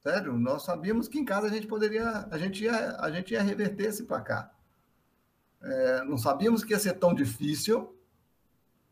[0.00, 3.42] Sério, nós sabíamos que em casa a gente poderia, a gente ia, a gente ia
[3.42, 4.54] reverter esse placar.
[5.62, 7.96] É, não sabíamos que ia ser tão difícil,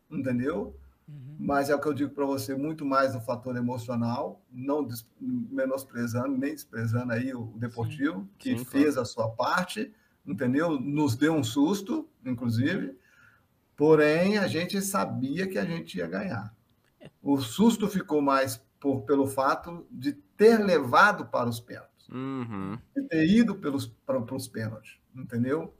[0.09, 0.75] entendeu?
[1.07, 1.35] Uhum.
[1.39, 4.87] Mas é o que eu digo para você, muito mais no fator emocional, não
[5.19, 8.29] menosprezando, nem desprezando aí o Deportivo, Sim.
[8.37, 9.01] que Sim, fez claro.
[9.01, 9.93] a sua parte,
[10.25, 10.79] entendeu?
[10.79, 12.97] Nos deu um susto, inclusive,
[13.77, 16.51] Porém, a gente sabia que a gente ia ganhar.
[17.21, 22.09] O susto ficou mais por, pelo fato de ter levado para os pênaltis.
[22.09, 22.75] Uhum.
[22.95, 25.71] De ter ido pelos, para, para os pênaltis, entendeu?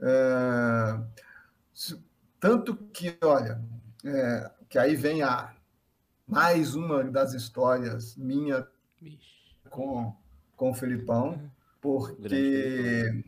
[0.00, 1.00] É,
[2.38, 3.60] tanto que, olha,
[4.04, 5.54] é, que aí vem a
[6.26, 8.66] mais uma das histórias minha
[9.70, 10.14] com,
[10.56, 11.50] com o Felipão, uhum.
[11.80, 13.24] porque,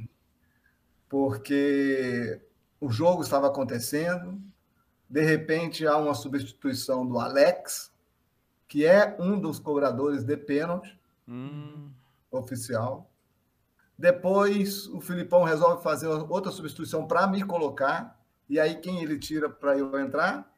[1.09, 2.41] porque
[2.81, 4.41] o jogo estava acontecendo,
[5.09, 7.93] de repente há uma substituição do Alex,
[8.67, 11.91] que é um dos cobradores de pênalti hum.
[12.31, 13.08] oficial.
[13.99, 18.19] Depois o Filipão resolve fazer outra substituição para me colocar.
[18.49, 20.55] E aí quem ele tira para eu entrar?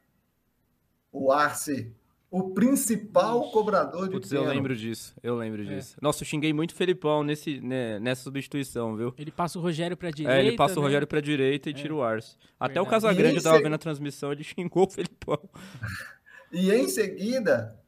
[1.11, 1.93] O Arce
[2.31, 3.51] o principal Ixi.
[3.51, 5.65] cobrador de Putz, eu lembro disso, eu lembro é.
[5.65, 5.97] disso.
[6.01, 9.13] Nossa, eu xinguei muito o Felipão nesse, né, nessa substituição, viu?
[9.17, 10.39] Ele passa o Rogério pra direita.
[10.39, 10.79] É, ele passa né?
[10.79, 11.75] o Rogério pra direita e é.
[11.75, 12.37] tira o Arce.
[12.57, 12.87] Até Verdade.
[12.87, 15.37] o Casagrande eu tava vendo a transmissão, ele xingou o Felipão.
[16.53, 17.79] E em seguida,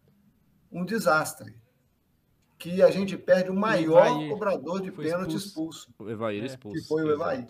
[0.72, 1.54] um desastre.
[2.64, 4.30] Que a gente perde o maior Evair.
[4.30, 5.94] cobrador de pênalti expulso.
[6.00, 6.46] O Evair é.
[6.46, 6.82] expulso.
[6.82, 7.46] Que foi o Evair.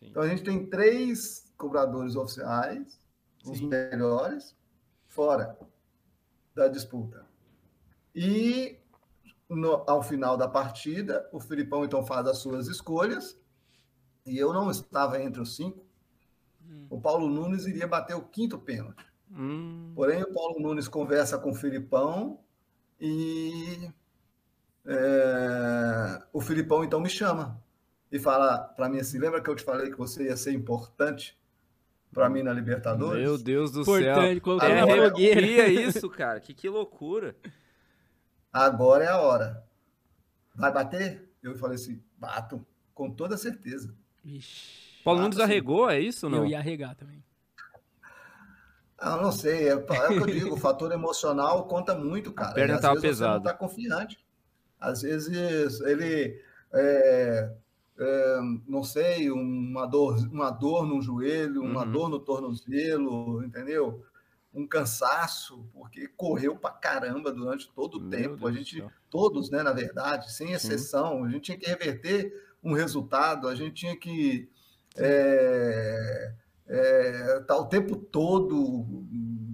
[0.00, 3.00] Então a gente tem três cobradores oficiais,
[3.42, 3.50] Sim.
[3.50, 4.56] os melhores,
[5.08, 5.58] fora
[6.54, 7.26] da disputa.
[8.14, 8.78] E
[9.48, 13.36] no, ao final da partida, o Filipão então faz as suas escolhas,
[14.24, 15.84] e eu não estava entre os cinco.
[16.64, 16.86] Hum.
[16.88, 19.04] O Paulo Nunes iria bater o quinto pênalti.
[19.28, 19.90] Hum.
[19.96, 22.38] Porém, o Paulo Nunes conversa com o Filipão
[23.00, 23.90] e
[24.86, 27.62] é, o Filipão então me chama
[28.10, 31.38] e fala para mim assim: lembra que eu te falei que você ia ser importante
[32.12, 33.22] para mim na Libertadores.
[33.22, 34.60] Meu Deus do Importante, céu.
[34.60, 36.40] É, arrepia isso, cara.
[36.40, 37.34] Que, que loucura.
[38.52, 39.64] Agora é a hora.
[40.54, 41.30] Vai bater?
[41.42, 42.64] Eu falei assim, bato,
[42.94, 43.94] com toda certeza.
[44.24, 46.38] Ixi, Paulo Nunes arregou, é isso não?
[46.38, 47.24] Eu ia arregar também.
[48.98, 52.50] Ah, não sei, é, é o que eu digo, o fator emocional conta muito, cara.
[52.50, 53.32] A perna estava pesada.
[53.32, 54.21] Você não tá confiante.
[54.82, 56.40] Às vezes ele
[56.72, 57.52] é,
[57.98, 61.92] é, não sei, uma dor, uma dor no joelho, uma uhum.
[61.92, 64.04] dor no tornozelo, entendeu?
[64.52, 68.36] Um cansaço, porque correu pra caramba durante todo o Meu tempo.
[68.36, 71.26] Deus a gente, todos, né, na verdade, sem exceção, Sim.
[71.26, 74.48] a gente tinha que reverter um resultado, a gente tinha que
[74.96, 76.34] é,
[76.66, 78.84] é, tá o tempo todo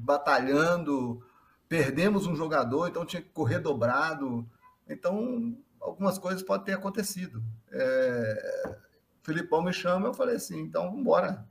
[0.04, 1.22] batalhando,
[1.68, 4.48] perdemos um jogador, então tinha que correr dobrado.
[4.88, 7.42] Então, algumas coisas podem ter acontecido.
[7.70, 8.76] É,
[9.20, 11.46] o Filipão me chama, eu falei assim, então vamos embora.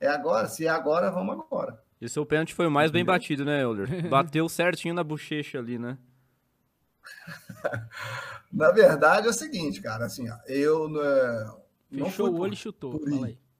[0.00, 1.82] É agora, se é agora, vamos agora.
[2.00, 3.88] E o seu pênalti foi o mais bem batido, né, Euler?
[4.10, 5.96] Bateu certinho na bochecha ali, né?
[8.52, 11.54] na verdade é o seguinte, cara, assim, ó, eu é,
[11.90, 13.00] não Fechou o olho e chutou.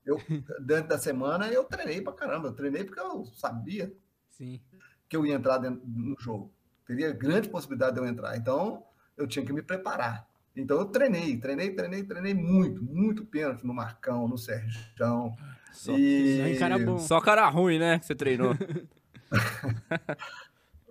[0.05, 0.21] Eu,
[0.61, 2.49] dentro da semana eu treinei pra caramba.
[2.49, 3.95] Eu treinei porque eu sabia
[4.29, 4.61] Sim.
[5.09, 6.53] que eu ia entrar dentro, no jogo.
[6.87, 8.37] Teria grande possibilidade de eu entrar.
[8.37, 8.85] Então,
[9.17, 10.27] eu tinha que me preparar.
[10.57, 15.35] Então eu treinei, treinei, treinei, treinei muito, muito pênalti no Marcão, no Serjão,
[15.73, 16.99] Só, E- Só cara bom.
[16.99, 17.99] só cara ruim, né?
[17.99, 18.55] Que você treinou.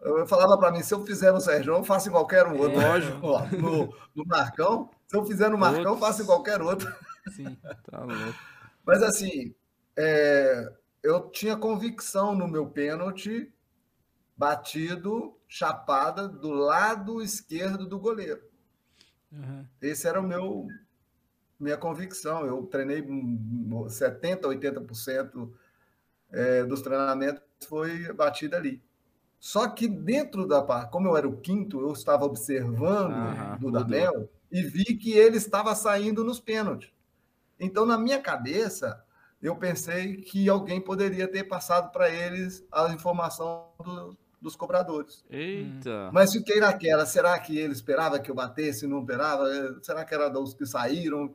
[0.02, 2.78] Eu falava para mim, se eu fizer no Sérgio, eu faço em qualquer um outro.
[2.78, 3.26] Lógico.
[3.26, 6.00] Ó, no, no Marcão, se eu fizer no Marcão, eu Putz.
[6.08, 6.94] faço em qualquer outro.
[7.34, 7.56] Sim.
[7.90, 8.36] Tá louco.
[8.86, 9.56] Mas assim,
[9.98, 10.70] é,
[11.02, 13.50] eu tinha convicção no meu pênalti
[14.36, 18.42] batido, chapada, do lado esquerdo do goleiro.
[19.32, 19.68] Aham.
[19.82, 20.68] Esse era o meu
[21.60, 22.46] minha convicção.
[22.46, 25.52] Eu treinei hum, 70, 80%
[26.32, 28.82] é, dos treinamentos foi batida ali.
[29.40, 33.84] Só que dentro da parte, como eu era o quinto, eu estava observando do mudou.
[33.84, 36.92] Damel e vi que ele estava saindo nos pênaltis.
[37.60, 39.04] Então, na minha cabeça,
[39.42, 45.24] eu pensei que alguém poderia ter passado para eles a informação do- dos cobradores.
[45.30, 46.12] Eita.
[46.12, 49.48] Mas fiquei naquela, será que ele esperava que eu batesse, não esperava?
[49.48, 51.34] Eh, Será que era dos que saíram?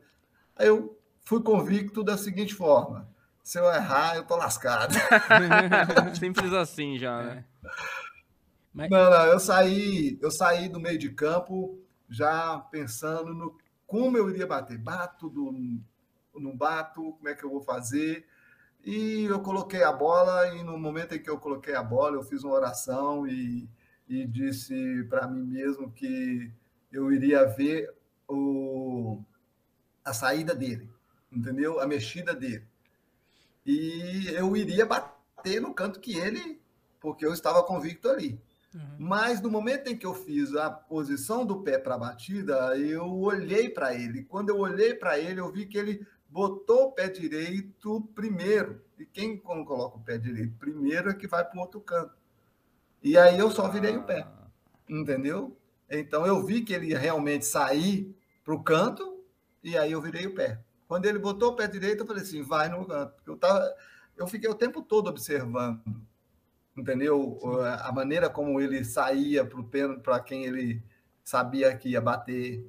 [0.55, 0.95] Aí eu
[1.25, 3.09] fui convicto da seguinte forma:
[3.43, 4.93] se eu errar, eu tô lascado.
[6.17, 7.45] Simples assim já, né?
[8.71, 13.57] Mas, Não, não, eu saí, eu saí do meio de campo já pensando no
[13.87, 14.77] como eu iria bater.
[14.77, 15.51] Bato, do,
[16.35, 18.27] não bato, como é que eu vou fazer?
[18.85, 22.23] E eu coloquei a bola, e no momento em que eu coloquei a bola, eu
[22.23, 23.69] fiz uma oração e,
[24.07, 26.51] e disse para mim mesmo que
[26.91, 27.93] eu iria ver
[28.27, 29.21] o,
[30.03, 30.89] a saída dele,
[31.31, 31.79] entendeu?
[31.79, 32.65] A mexida dele.
[33.65, 36.59] E eu iria bater no canto que ele,
[36.99, 38.39] porque eu estava convicto ali.
[38.73, 38.81] Uhum.
[38.99, 43.07] Mas no momento em que eu fiz a posição do pé para a batida, eu
[43.19, 44.23] olhei para ele.
[44.23, 48.81] Quando eu olhei para ele, eu vi que ele botou o pé direito primeiro.
[48.97, 52.13] E quem quando coloca o pé direito primeiro é que vai para o outro canto.
[53.01, 54.27] E aí eu só virei o pé,
[54.87, 55.57] entendeu?
[55.89, 59.23] Então eu vi que ele ia realmente sair para o canto
[59.63, 60.61] e aí eu virei o pé.
[60.87, 63.13] Quando ele botou o pé direito, eu falei assim, vai no canto.
[63.25, 63.73] Eu, tava,
[64.17, 65.81] eu fiquei o tempo todo observando
[66.79, 67.39] entendeu?
[67.83, 70.81] A maneira como ele saía para o pênalti, para quem ele
[71.23, 72.65] sabia que ia bater.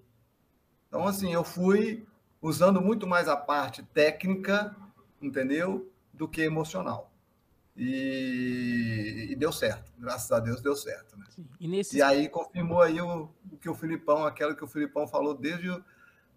[0.88, 2.06] Então, assim, eu fui
[2.40, 4.74] usando muito mais a parte técnica,
[5.20, 5.90] entendeu?
[6.12, 7.10] Do que emocional.
[7.76, 9.90] E, e deu certo.
[9.98, 11.16] Graças a Deus deu certo.
[11.18, 11.24] Né?
[11.30, 11.46] sim.
[11.58, 15.06] E nesse E aí confirmou aí o, o que o Filipão, aquela que o Filipão
[15.06, 15.82] falou desde o-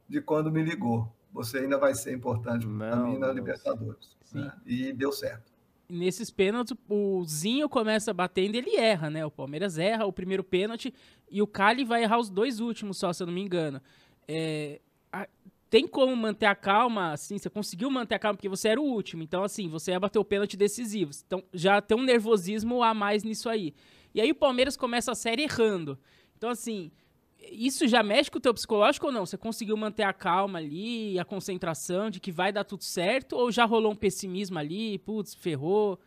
[0.07, 1.11] de quando me ligou.
[1.31, 3.31] Você ainda vai ser importante para mim na.
[3.33, 4.15] Libertadores.
[4.23, 4.39] Sim.
[4.39, 4.53] né?
[4.65, 5.51] E deu certo.
[5.89, 9.25] nesses pênaltis, o Zinho começa batendo e ele erra, né?
[9.25, 10.93] O Palmeiras erra o primeiro pênalti
[11.29, 13.81] e o Cali vai errar os dois últimos, só se eu não me engano.
[14.27, 14.79] É,
[15.11, 15.27] a-
[15.73, 18.83] tem como manter a calma, assim, você conseguiu manter a calma porque você era o
[18.83, 21.09] último, então assim, você ia bater o pênalti decisivo.
[21.25, 23.73] Então já tem um nervosismo a mais nisso aí.
[24.13, 25.97] E aí o Palmeiras começa a série errando.
[26.37, 26.91] Então assim,
[27.39, 29.25] isso já mexe com o teu psicológico ou não?
[29.25, 33.33] Você conseguiu manter a calma ali, a concentração de que vai dar tudo certo?
[33.35, 35.99] Ou já rolou um pessimismo ali, putz, ferrou?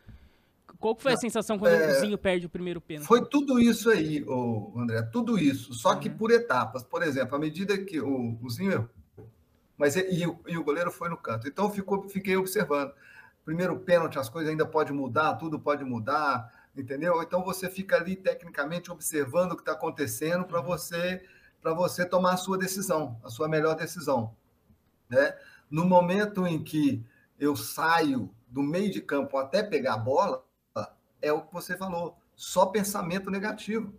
[0.78, 3.08] Qual que foi a sensação quando é, o Zinho perde o primeiro pênalti?
[3.08, 4.24] Foi tudo isso aí,
[4.76, 6.16] André, tudo isso, só que Uhum.
[6.16, 6.84] por etapas.
[6.84, 8.95] Por exemplo, à medida que o, o Zinho errou,
[9.76, 11.48] mas e, e o, e o goleiro foi no canto.
[11.48, 12.92] Então ficou, fiquei observando.
[13.44, 17.22] Primeiro pênalti, as coisas ainda podem mudar, tudo pode mudar, entendeu?
[17.22, 21.22] Então você fica ali tecnicamente observando o que está acontecendo para você
[21.60, 24.36] para você tomar a sua decisão, a sua melhor decisão,
[25.08, 25.36] né?
[25.68, 27.04] No momento em que
[27.40, 30.44] eu saio do meio de campo até pegar a bola,
[31.20, 33.92] é o que você falou, só pensamento negativo.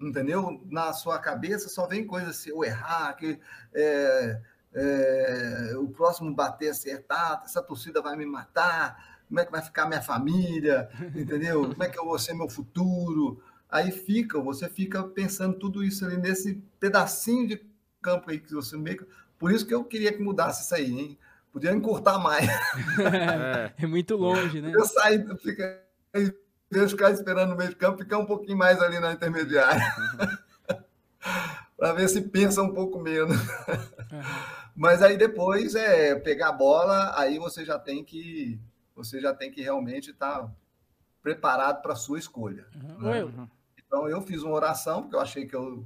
[0.00, 0.60] Entendeu?
[0.66, 3.38] Na sua cabeça só vem coisa se eu errar, que
[3.72, 4.40] é,
[4.74, 9.86] é, o próximo bater acertar, essa torcida vai me matar, como é que vai ficar
[9.86, 11.68] minha família, entendeu?
[11.68, 13.42] Como é que eu vou ser meu futuro?
[13.68, 17.64] Aí fica, você fica pensando tudo isso ali nesse pedacinho de
[18.00, 19.06] campo aí que você meio que...
[19.38, 21.18] Por isso que eu queria que mudasse isso aí, hein?
[21.52, 22.46] Podia encurtar mais.
[23.02, 23.72] É.
[23.84, 24.72] É muito longe, né?
[24.74, 25.82] Eu saí, fica,
[26.70, 29.82] os caras esperando no meio de campo, ficar um pouquinho mais ali na intermediária.
[31.82, 33.36] para ver se pensa um pouco menos.
[34.72, 38.56] Mas aí depois é pegar a bola, aí você já tem que
[38.94, 40.48] você já tem que realmente estar
[41.20, 42.68] preparado para a sua escolha.
[42.76, 42.98] Aham.
[43.00, 43.24] né?
[43.24, 43.48] Uhum.
[43.76, 45.84] Então eu fiz uma oração, porque eu achei que eu,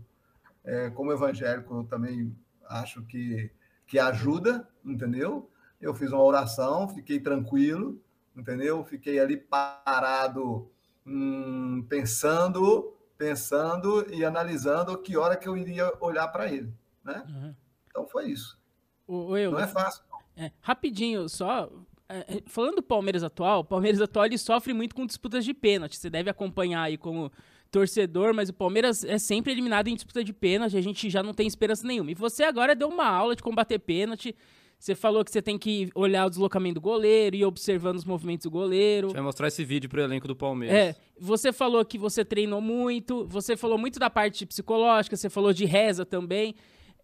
[0.63, 2.37] é, como evangélico, eu também
[2.69, 3.51] acho que,
[3.87, 5.51] que ajuda, entendeu?
[5.81, 7.99] Eu fiz uma oração, fiquei tranquilo,
[8.37, 8.85] entendeu?
[8.85, 10.71] Fiquei ali parado,
[11.07, 16.73] hum, pensando, pensando e analisando que hora que eu iria olhar para ele,
[17.05, 17.25] né?
[17.29, 17.57] Aham.
[17.89, 18.59] Então foi isso.
[19.07, 20.03] Ô, ô, eu, Não é fácil.
[20.37, 21.71] É, rapidinho, só.
[22.09, 25.55] é, é, falando do Palmeiras atual, o Palmeiras atual ele sofre muito com disputas de
[25.55, 25.97] pênalti.
[25.97, 27.33] Você deve acompanhar aí como
[27.71, 30.77] torcedor, mas o Palmeiras é sempre eliminado em disputa de pênalti.
[30.77, 32.11] A gente já não tem esperança nenhuma.
[32.11, 34.37] E você agora deu uma aula de combater pênalti.
[34.79, 38.45] Você falou que você tem que olhar o deslocamento do goleiro e observando os movimentos
[38.45, 39.07] do goleiro.
[39.07, 40.77] A gente vai mostrar esse vídeo pro elenco do Palmeiras.
[40.77, 45.53] É, você falou que você treinou muito, você falou muito da parte psicológica, você falou
[45.53, 46.55] de reza também.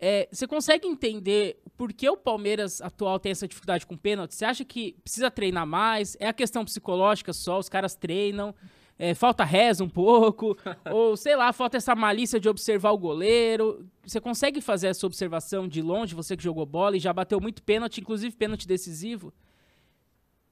[0.04, 4.34] É, você consegue entender por que o Palmeiras atual tem essa dificuldade com pênalti?
[4.34, 6.16] Você acha que precisa treinar mais?
[6.18, 8.52] É a questão psicológica só, os caras treinam,
[8.98, 10.56] é, falta reza um pouco,
[10.90, 13.86] ou sei lá, falta essa malícia de observar o goleiro.
[14.04, 17.62] Você consegue fazer essa observação de longe, você que jogou bola e já bateu muito
[17.62, 19.32] pênalti, inclusive pênalti decisivo?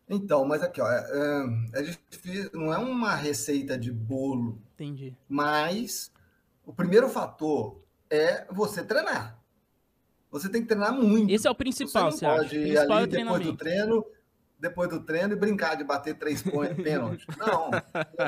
[0.09, 4.61] Então, mas aqui, ó, é, é difícil, não é uma receita de bolo.
[4.74, 5.16] Entendi.
[5.28, 6.11] Mas
[6.66, 7.80] o primeiro fator
[8.11, 9.38] é você treinar.
[10.32, 11.32] Você tem que treinar muito.
[11.32, 12.57] Esse é o principal, você não você pode acha?
[12.57, 14.03] O ir principal é ali o depois do treinamento.
[14.03, 14.19] treino,
[14.61, 17.26] depois do treino e brincar de bater três pênaltis.
[17.38, 17.70] Não,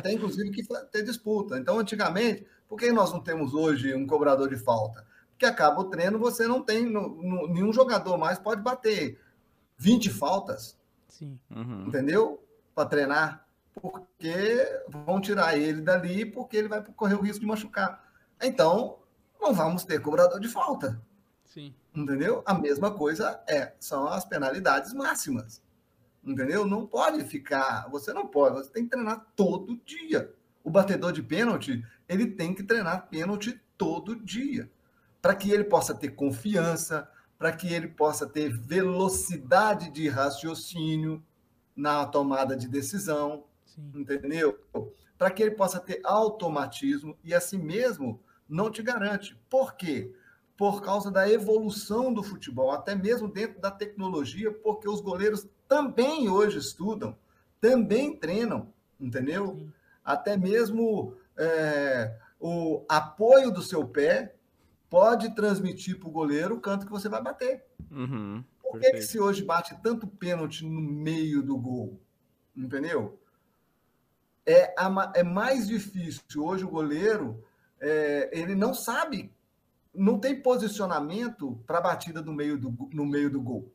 [0.03, 1.59] tem inclusive que ter disputa.
[1.59, 5.07] Então, antigamente, por que nós não temos hoje um cobrador de falta?
[5.31, 9.21] Porque acaba o treino, você não tem, no- no- nenhum jogador mais pode bater
[9.77, 10.79] 20 faltas,
[11.09, 11.39] Sim.
[11.51, 11.87] Uhum.
[11.89, 12.43] entendeu?
[12.75, 18.03] Para treinar, porque vão tirar ele dali porque ele vai correr o risco de machucar.
[18.41, 18.99] Então,
[19.41, 21.01] não vamos ter cobrador de falta.
[21.45, 21.75] Sim.
[21.95, 22.43] Entendeu?
[22.47, 25.61] A mesma coisa é, são as penalidades máximas.
[26.25, 26.65] Entendeu?
[26.65, 30.33] Não pode ficar, você não pode, você tem que treinar todo dia.
[30.63, 34.71] O batedor de pênalti, ele tem que treinar pênalti todo dia,
[35.21, 41.21] para que ele possa ter confiança, para que ele possa ter velocidade de raciocínio
[41.75, 43.91] na tomada de decisão, Sim.
[43.97, 44.61] entendeu?
[45.19, 49.37] Para que ele possa ter automatismo e assim mesmo não te garante.
[49.51, 50.15] Por quê?
[50.57, 56.29] Por causa da evolução do futebol, até mesmo dentro da tecnologia, porque os goleiros também
[56.29, 57.17] hoje estudam,
[57.59, 58.71] também treinam,
[59.01, 59.57] entendeu?
[59.57, 59.73] Sim.
[60.05, 64.37] Até mesmo é, o apoio do seu pé
[64.91, 67.65] pode transmitir para o goleiro o canto que você vai bater.
[67.91, 68.45] Uhum.
[68.61, 71.99] Por que, que se hoje bate tanto pênalti no meio do gol?
[72.55, 73.19] Entendeu?
[74.45, 76.23] É, a é mais difícil.
[76.37, 77.43] Hoje o goleiro
[77.81, 79.33] é, ele não sabe,
[79.95, 83.73] não tem posicionamento para a batida no meio, do, no meio do gol.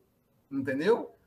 [0.48, 1.17] Entendeu?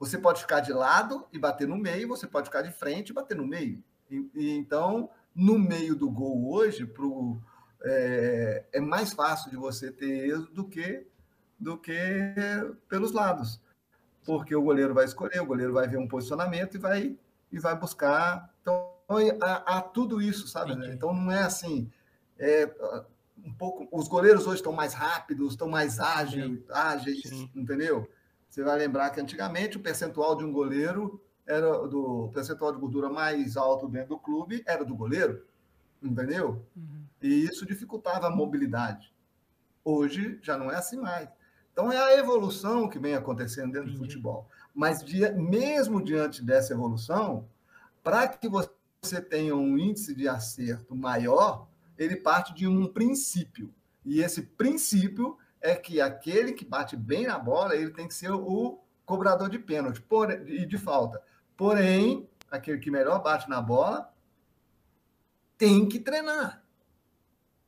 [0.00, 3.12] Você pode ficar de lado e bater no meio, você pode ficar de frente e
[3.12, 3.80] bater no meio.
[4.10, 7.38] E- e então, no meio do gol hoje, pro,
[7.84, 11.06] é, é mais fácil de você ter êxito do que
[11.58, 11.94] do que
[12.88, 13.60] pelos lados.
[14.24, 17.18] Porque o goleiro vai escolher, o goleiro vai ver um posicionamento e vai,
[17.52, 18.50] e vai buscar.
[18.62, 18.90] Então,
[19.42, 20.74] há, há tudo isso, sabe?
[20.74, 20.92] né?
[20.94, 21.90] Então, não é assim.
[22.38, 22.66] é,
[23.44, 27.22] um pouco, os goleiros hoje estão mais rápidos, estão mais ágeis, ágeis
[27.54, 28.08] entendeu?
[28.50, 33.08] Você vai lembrar que antigamente o percentual de um goleiro era do percentual de gordura
[33.08, 35.44] mais alto dentro do clube era do goleiro,
[36.02, 36.64] entendeu?
[36.76, 37.04] Uhum.
[37.22, 39.12] E isso dificultava a mobilidade.
[39.84, 41.28] Hoje já não é assim mais.
[41.72, 44.10] Então é a evolução que vem acontecendo dentro do Entendi.
[44.14, 44.48] futebol.
[44.74, 47.48] Mas dia- mesmo diante dessa evolução,
[48.02, 53.72] para que você tenha um índice de acerto maior, ele parte de um princípio.
[54.04, 58.30] E esse princípio é que aquele que bate bem na bola, ele tem que ser
[58.30, 61.22] o cobrador de pênalti porém- e de falta.
[61.56, 64.12] Porém, aquele que melhor bate na bola
[65.58, 66.62] tem que treinar.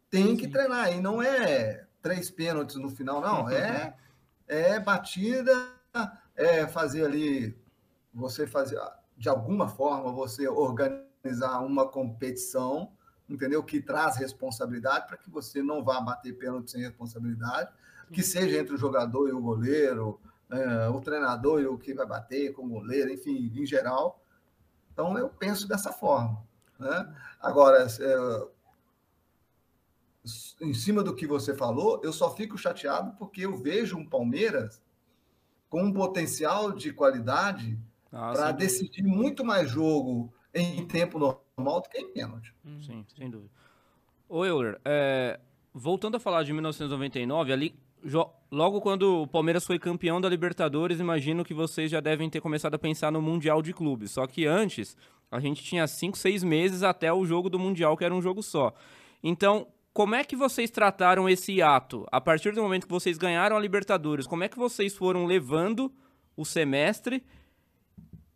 [0.09, 0.51] Tem que Sim.
[0.51, 0.93] treinar.
[0.93, 3.47] E não é três pênaltis no final, não.
[4.49, 5.53] É, é batida,
[6.35, 7.57] é fazer ali,
[8.13, 8.79] você fazer,
[9.17, 12.93] de alguma forma, você organizar uma competição,
[13.29, 13.63] entendeu?
[13.63, 17.71] Que traz responsabilidade para que você não vá bater pênalti sem responsabilidade,
[18.13, 22.07] que seja entre o jogador e o goleiro, é, o treinador e o que vai
[22.07, 24.23] bater com o goleiro, enfim, em geral.
[24.93, 26.45] Então, eu penso dessa forma.
[26.79, 27.15] Né?
[27.41, 28.47] Agora, é,
[30.61, 34.83] em cima do que você falou, eu só fico chateado porque eu vejo um Palmeiras
[35.69, 37.79] com um potencial de qualidade
[38.13, 42.55] Ah, para decidir muito mais jogo em tempo normal do que em pênalti.
[42.85, 43.51] Sim, sem dúvida.
[44.29, 45.41] Ô, Euler, é,
[45.73, 47.75] voltando a falar de 1999, ali,
[48.51, 52.75] logo quando o Palmeiras foi campeão da Libertadores, imagino que vocês já devem ter começado
[52.75, 54.13] a pensar no Mundial de Clubes.
[54.13, 54.97] Só que antes,
[55.31, 58.43] a gente tinha 5, 6 meses até o jogo do Mundial, que era um jogo
[58.43, 58.73] só.
[59.23, 62.07] Então, como é que vocês trataram esse ato?
[62.11, 65.93] A partir do momento que vocês ganharam a Libertadores, como é que vocês foram levando
[66.37, 67.23] o semestre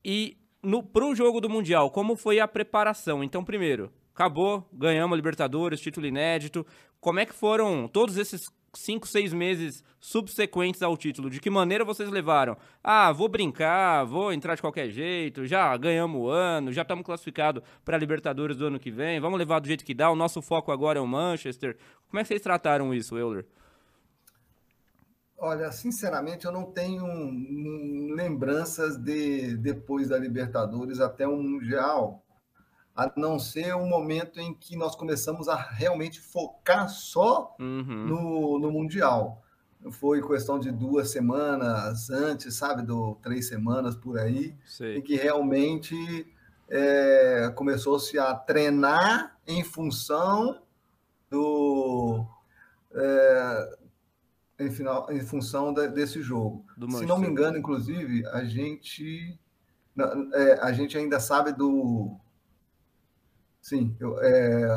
[0.04, 3.24] e no, pro jogo do Mundial, como foi a preparação?
[3.24, 6.66] Então, primeiro, acabou, ganhamos a Libertadores, título inédito.
[7.00, 11.30] Como é que foram todos esses cinco, seis meses subsequentes ao título?
[11.30, 12.56] De que maneira vocês levaram?
[12.82, 17.62] Ah, vou brincar, vou entrar de qualquer jeito, já ganhamos o ano, já estamos classificados
[17.84, 20.40] para a Libertadores do ano que vem, vamos levar do jeito que dá, o nosso
[20.42, 21.76] foco agora é o Manchester.
[22.08, 23.46] Como é que vocês trataram isso, Euler?
[25.38, 27.04] Olha, sinceramente, eu não tenho
[28.14, 32.25] lembranças de depois da Libertadores até o Mundial,
[32.96, 38.06] a não ser o momento em que nós começamos a realmente focar só Uhum.
[38.06, 39.42] no, no Mundial.
[39.92, 45.02] Foi questão de duas semanas antes, sabe, do três semanas por aí, em Sei.
[45.02, 45.94] que realmente
[46.68, 50.60] é, começou-se a treinar em função
[51.30, 52.24] do
[52.92, 53.76] é,
[54.58, 56.64] em, final, em função da- desse jogo.
[56.76, 59.38] Do Se não me engano, inclusive, a gente
[60.34, 62.16] é, a gente ainda sabe do
[63.66, 64.68] sim, eu- é,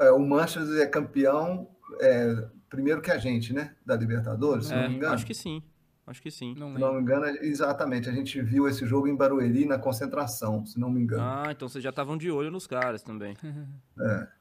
[0.00, 1.68] é, o Manchester é campeão
[2.00, 5.14] é, primeiro que a gente, né, da Libertadores, se não É, me engano.
[5.14, 5.62] acho que sim.
[6.06, 6.54] Acho que sim.
[6.56, 8.08] Não Se não me engano, é- exatamente.
[8.08, 11.22] A gente viu esse jogo em Barueri na concentração, se não me engano.
[11.22, 13.36] Ah, então vocês já estavam de olho nos caras também.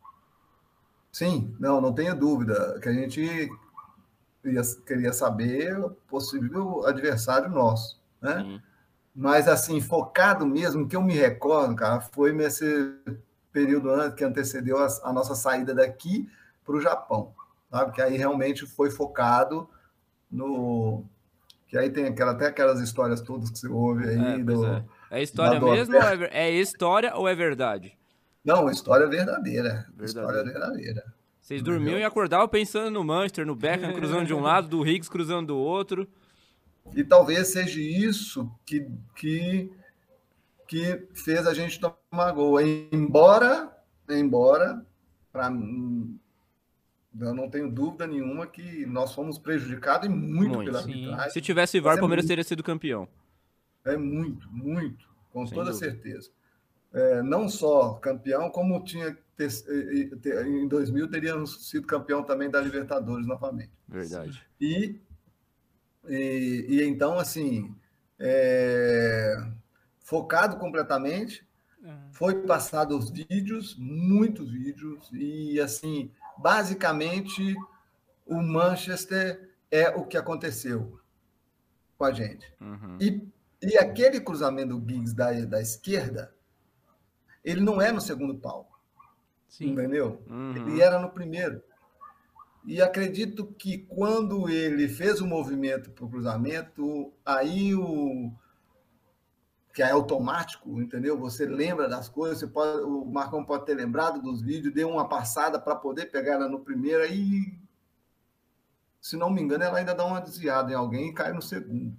[1.11, 3.21] Sim, não, não tenha dúvida que a gente
[4.45, 8.43] ia- queria saber o possível adversário nosso, né?
[8.43, 8.61] Sim.
[9.19, 12.93] Mas assim, focado mesmo, que eu me recordo, cara, foi nesse
[13.51, 16.29] período antes que antecedeu a, a nossa saída daqui
[16.63, 17.33] para o Japão,
[17.71, 17.93] sabe?
[17.93, 19.67] Que aí realmente foi focado
[20.29, 21.03] no
[21.67, 24.85] que aí tem aquela, até aquelas histórias todas que você ouve aí É, do é.
[25.09, 27.97] É história mesmo ou é, é história ou é verdade?
[28.45, 29.87] Não, história verdadeira.
[29.95, 30.05] Verdadeira.
[30.05, 31.03] História verdadeira.
[31.41, 35.09] Vocês dormiam e acordavam pensando no Manchester, no Beckham cruzando de um lado, do Higgs
[35.09, 36.07] cruzando do outro.
[36.95, 39.71] E talvez seja isso que, que,
[40.67, 42.59] que fez a gente tomar gol.
[42.61, 43.71] Embora,
[44.09, 44.85] embora,
[45.31, 45.49] para
[47.19, 51.29] eu não tenho dúvida nenhuma que nós fomos prejudicados e muito, Muito, pela arbitragem.
[51.29, 52.27] Se tivesse VAR, o é Palmeiras muito.
[52.27, 53.07] teria sido campeão.
[53.85, 55.73] É muito, muito, com Sem toda dúvida.
[55.73, 56.29] certeza.
[56.93, 59.49] É, não só campeão, como tinha ter,
[60.21, 63.71] ter- em 2000 teríamos sido campeão também da Libertadores novamente.
[63.87, 64.45] Verdade.
[64.59, 64.99] E,
[66.09, 67.75] e, e então, assim,
[68.19, 69.35] é,
[69.99, 71.47] focado completamente,
[72.11, 77.55] foi passado os vídeos, muitos vídeos, e assim, basicamente,
[78.25, 80.99] o Manchester é o que aconteceu
[81.97, 82.51] com a gente.
[82.59, 82.97] Uhum.
[82.99, 83.27] E,
[83.61, 86.33] e aquele cruzamento do Giggs da, da esquerda,
[87.43, 88.69] ele não é no segundo pau,
[89.47, 89.71] Sim.
[89.71, 90.21] entendeu?
[90.27, 90.55] Uhum.
[90.55, 91.61] Ele era no primeiro.
[92.67, 98.29] E acredito que quando ele fez o movimento para o cruzamento, aí o
[99.73, 101.17] que é automático, entendeu?
[101.17, 105.07] Você lembra das coisas, você pode, o Marcão pode ter lembrado dos vídeos, deu uma
[105.07, 107.57] passada para poder pegar ela no primeiro, aí,
[108.99, 111.95] se não me engano, ela ainda dá uma desviada em alguém e cai no segundo.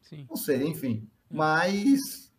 [0.00, 0.26] Sim.
[0.28, 1.08] Não sei, enfim.
[1.30, 2.32] Mas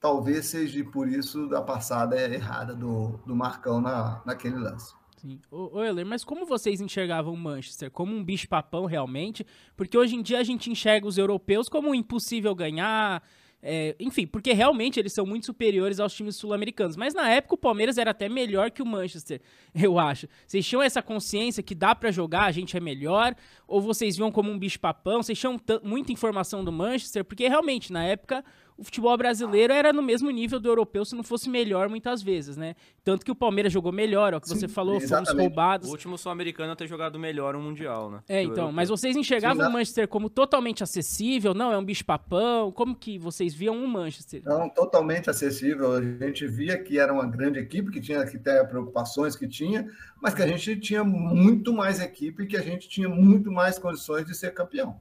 [0.00, 4.94] talvez seja por isso da passada errada do, do Marcão na, naquele lance.
[5.24, 5.40] Sim.
[5.50, 7.90] Ô, Euler, mas como vocês enxergavam o Manchester?
[7.90, 9.46] Como um bicho-papão realmente?
[9.74, 13.22] Porque hoje em dia a gente enxerga os europeus como impossível ganhar.
[13.62, 16.94] é, enfim, porque realmente eles são muito superiores aos times sul-americanos.
[16.94, 19.40] Mas na época o Palmeiras era até melhor que o Manchester,
[19.74, 20.28] eu acho.
[20.46, 23.34] Vocês tinham essa consciência que dá pra jogar, a gente é melhor?
[23.66, 25.22] Ou vocês viam como um bicho-papão?
[25.22, 27.24] Vocês tinham muita informação do Manchester?
[27.24, 28.44] Porque realmente, na época,
[28.76, 32.56] o futebol brasileiro era no mesmo nível do europeu, se não fosse melhor muitas vezes,
[32.56, 32.74] né?
[33.04, 35.40] Tanto que o Palmeiras jogou melhor, é o que Sim, você falou, fomos exatamente.
[35.40, 35.88] roubados.
[35.88, 38.20] O último sul-americano a ter jogado melhor um Mundial, né?
[38.28, 38.72] É, então, europeu.
[38.72, 39.72] mas vocês enxergavam Sim, o?
[39.72, 41.54] Manchester como totalmente acessível?
[41.54, 42.72] Não, é um bicho-papão?
[42.72, 44.42] Como que vocês viam o Manchester?
[44.44, 45.92] Não, totalmente acessível.
[45.92, 49.88] A gente via que era uma grande equipe, que tinha que ter preocupações que tinha,
[50.20, 53.78] mas que a gente tinha muito mais equipe e que a gente tinha muito mais
[53.78, 55.00] condições de ser campeão.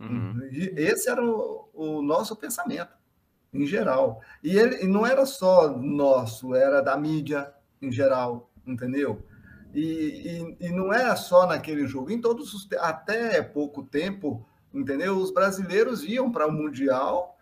[0.00, 0.48] Uhum.
[0.52, 2.92] E esse era o, o nosso pensamento,
[3.52, 4.20] em geral.
[4.42, 9.22] E ele e não era só nosso, era da mídia em geral, entendeu?
[9.74, 15.16] E, e, e não era só naquele jogo, em todos os até pouco tempo, entendeu?
[15.18, 17.36] Os brasileiros iam para o Mundial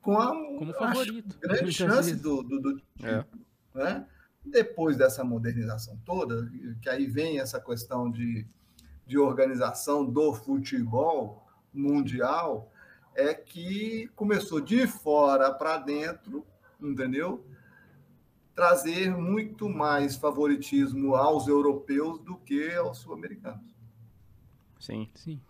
[0.00, 1.36] com a, Como a favorito.
[1.40, 2.20] grande muitas chance vezes.
[2.22, 3.24] do, do, do É.
[3.74, 4.06] né?
[4.44, 6.50] Depois dessa modernização toda,
[6.82, 8.46] que aí vem essa questão de,
[9.06, 11.43] de organização do futebol
[11.74, 12.72] mundial,
[13.14, 16.44] é que começou de fora para dentro,
[16.80, 17.44] entendeu?
[18.54, 23.74] Trazer muito mais favoritismo aos europeus do que aos sul-americanos.
[24.78, 25.08] Sim.
[25.14, 25.40] Sim.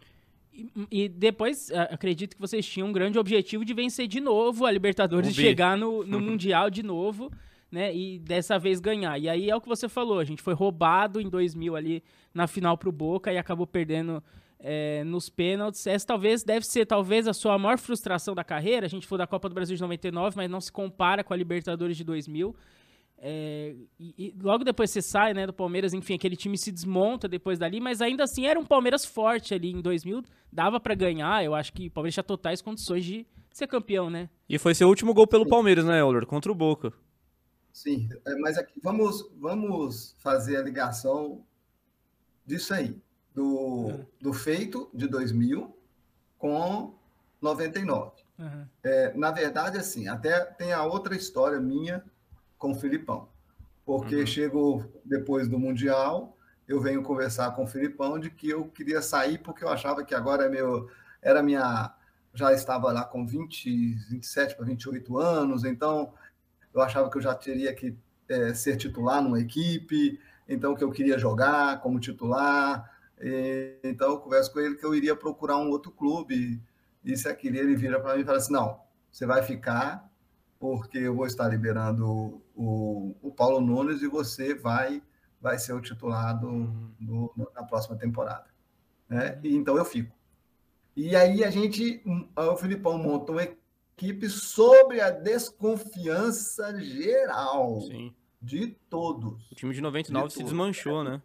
[0.52, 4.70] E, e depois, acredito que vocês tinham um grande objetivo de vencer de novo a
[4.70, 7.30] Libertadores e chegar no, no Mundial de novo,
[7.70, 7.94] né?
[7.94, 9.18] E dessa vez ganhar.
[9.18, 12.46] E aí é o que você falou, a gente foi roubado em 2000 ali na
[12.46, 14.22] final pro Boca e acabou perdendo
[14.66, 15.86] é, nos pênaltis.
[15.86, 18.86] Essa talvez deve ser talvez a sua maior frustração da carreira.
[18.86, 21.36] A gente foi da Copa do Brasil de 99, mas não se compara com a
[21.36, 22.56] Libertadores de 2000.
[23.18, 27.28] É, e, e logo depois você sai, né, do Palmeiras, enfim, aquele time se desmonta
[27.28, 31.42] depois dali, mas ainda assim era um Palmeiras forte ali em 2000, dava para ganhar,
[31.42, 34.28] eu acho que o Palmeiras tinha totais condições de ser campeão, né?
[34.48, 36.26] E foi seu último gol pelo Palmeiras, né, Euler?
[36.26, 36.92] Contra o Boca.
[37.72, 41.42] Sim, é, mas aqui, vamos, vamos fazer a ligação
[42.44, 43.00] disso aí,
[43.34, 44.06] do, uhum.
[44.20, 45.76] do feito de 2000
[46.38, 46.94] com
[47.40, 48.12] 99.
[48.38, 48.66] Uhum.
[48.82, 52.04] É, na verdade, assim, até tem a outra história minha
[52.56, 53.28] com o Filipão.
[53.84, 54.26] Porque uhum.
[54.26, 59.38] chego depois do Mundial, eu venho conversar com o Filipão de que eu queria sair
[59.38, 60.88] porque eu achava que agora é meu,
[61.20, 61.92] era minha.
[62.32, 66.12] Já estava lá com 20, 27 para 28 anos, então
[66.74, 67.96] eu achava que eu já teria que
[68.28, 70.18] é, ser titular numa equipe,
[70.48, 72.93] então que eu queria jogar como titular.
[73.20, 76.60] E, então eu converso com ele que eu iria procurar um outro clube.
[77.04, 80.10] E se aquele ele vira para mim e fala assim: não, você vai ficar
[80.58, 85.02] porque eu vou estar liberando o, o Paulo Nunes e você vai
[85.40, 86.64] vai ser o titular do,
[86.98, 88.46] do, na próxima temporada.
[89.06, 89.38] Né?
[89.44, 90.16] E, então eu fico.
[90.96, 92.02] E aí a gente,
[92.34, 98.14] o Filipão montou uma equipe sobre a desconfiança geral Sim.
[98.40, 99.50] de todos.
[99.50, 101.20] O time de 99 de se desmanchou, né?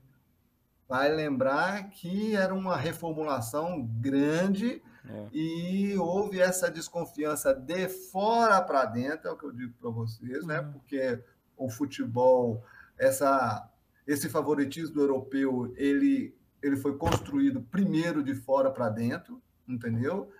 [0.89, 5.27] Vai lembrar que era uma reformulação grande é.
[5.33, 10.45] E houve essa desconfiança de fora para dentro, é o que eu digo para vocês,
[10.45, 10.59] né?
[10.59, 10.65] uhum.
[10.65, 10.71] né?
[10.73, 11.23] Porque
[11.57, 12.63] o futebol,
[12.97, 13.67] essa,
[14.05, 20.31] esse favoritismo europeu, ele, ele foi construído primeiro de fora para dentro, entendeu?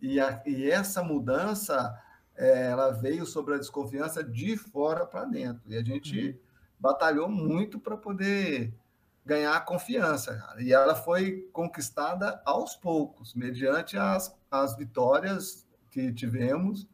[0.00, 1.98] E, a, e essa mudança,
[2.36, 5.62] é, ela veio sobre a desconfiança de fora para dentro.
[5.66, 6.38] E a gente uhum.
[6.78, 8.74] batalhou muito para poder
[9.28, 10.62] ganhar confiança, cara.
[10.62, 16.88] E ela foi conquistada aos poucos, mediante as, as vitórias que tivemos,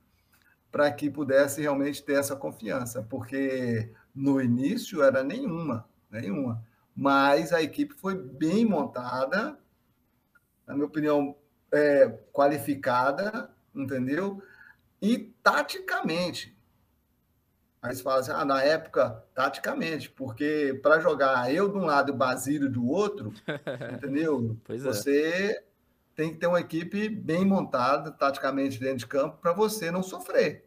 [0.70, 6.66] para que pudesse realmente ter essa confiança, porque no início era nenhuma, nenhuma.
[6.97, 9.57] Mas a equipe foi bem montada,
[10.66, 11.37] na minha opinião,
[11.72, 14.43] é, qualificada, entendeu?
[15.01, 16.53] E taticamente.
[17.85, 22.11] Aí você fala assim, ah, na época, taticamente, porque para jogar eu de um lado
[22.11, 23.30] e o Basílio do outro,
[23.93, 24.57] entendeu?
[24.64, 24.87] Pois é.
[24.87, 25.64] você
[26.16, 30.64] tem que ter uma equipe bem montada, taticamente dentro de campo, para você não sofrer.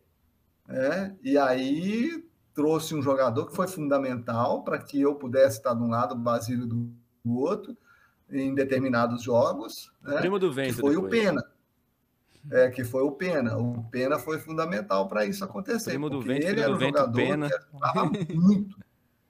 [0.67, 1.15] Né?
[1.23, 5.89] E aí trouxe um jogador que foi fundamental para que eu pudesse estar de um
[5.89, 6.87] lado, o Basílio do,
[7.25, 7.75] outro,
[8.29, 9.91] em determinados jogos.
[10.03, 10.19] Né?
[10.19, 10.75] Primo do vento.
[10.75, 11.07] Que foi depois.
[11.07, 11.56] o Pena
[12.51, 13.57] é, que foi o Pena.
[13.57, 15.91] O Pena foi fundamental para isso acontecer.
[15.91, 17.47] Primo do vento, ele era um jogador Pena.
[17.47, 18.77] que ajudava muito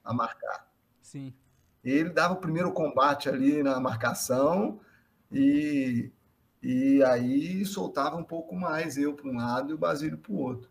[0.04, 0.68] a marcar.
[1.02, 1.32] Sim.
[1.84, 4.80] Ele dava o primeiro combate ali na marcação
[5.32, 6.10] e,
[6.62, 10.38] e aí soltava um pouco mais eu para um lado e o Basílio para o
[10.38, 10.68] outro.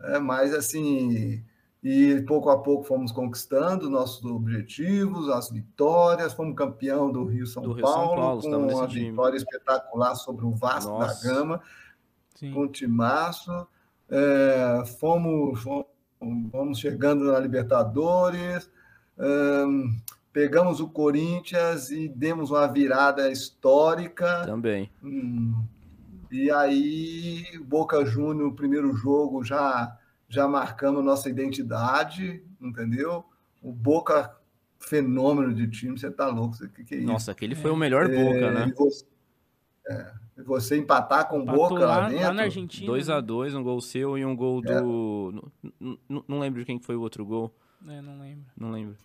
[0.00, 1.44] É, mas assim,
[1.82, 7.62] e pouco a pouco fomos conquistando nossos objetivos, as vitórias, fomos campeão do Rio São,
[7.62, 11.26] do Rio Paulo, São Paulo, com uma vitória espetacular sobre o Vasco Nossa.
[11.26, 11.62] da Gama,
[12.34, 12.52] Sim.
[12.52, 13.66] com o Timaço.
[14.10, 18.70] É, fomos, fomos, chegando na Libertadores,
[20.32, 24.44] pegamos o Corinthians e demos uma virada histórica.
[24.44, 24.90] Também.
[25.02, 25.54] Hum,
[26.30, 29.96] e aí, Boca Júnior, o primeiro jogo já
[30.30, 33.24] já marcando nossa identidade, entendeu?
[33.60, 34.34] O Boca,
[34.78, 37.06] fenômeno de time, você tá louco, o que, que é isso?
[37.06, 38.68] Nossa, aquele foi o melhor Boca, é, né?
[38.68, 39.04] E você,
[39.88, 40.12] é,
[40.44, 42.26] você empatar com o Boca lá, lá dentro.
[42.26, 42.92] Lá na Argentina.
[42.92, 45.52] 2x2, um gol seu e um gol do.
[45.52, 45.74] É.
[46.08, 47.52] Não, não, lembro de quem foi o outro gol.
[47.88, 48.44] É, não lembro.
[48.56, 48.96] Não lembro.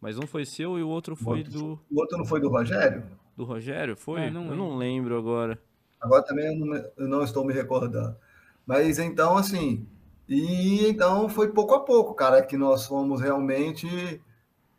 [0.00, 1.80] Mas um foi seu e o outro foi o do.
[1.90, 3.04] O outro não foi do Rogério?
[3.36, 3.94] Do Rogério?
[3.94, 4.22] Foi?
[4.22, 5.60] É, não eu não lembro agora.
[6.00, 8.16] Agora também eu não, eu não estou me recordando.
[8.64, 9.86] Mas então, assim,
[10.30, 14.22] e então foi pouco a pouco, cara, que nós fomos realmente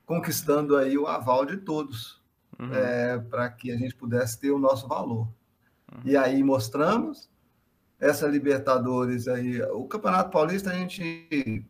[0.05, 2.21] conquistando aí o aval de todos,
[2.57, 2.73] uhum.
[2.73, 5.27] é, para que a gente pudesse ter o nosso valor.
[5.91, 6.01] Uhum.
[6.05, 7.29] E aí mostramos
[7.99, 11.65] essa Libertadores aí, o Campeonato Paulista a gente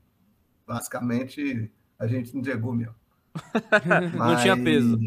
[0.67, 2.95] basicamente a gente entregou mesmo.
[3.33, 4.13] Mas...
[4.13, 4.99] Não tinha peso.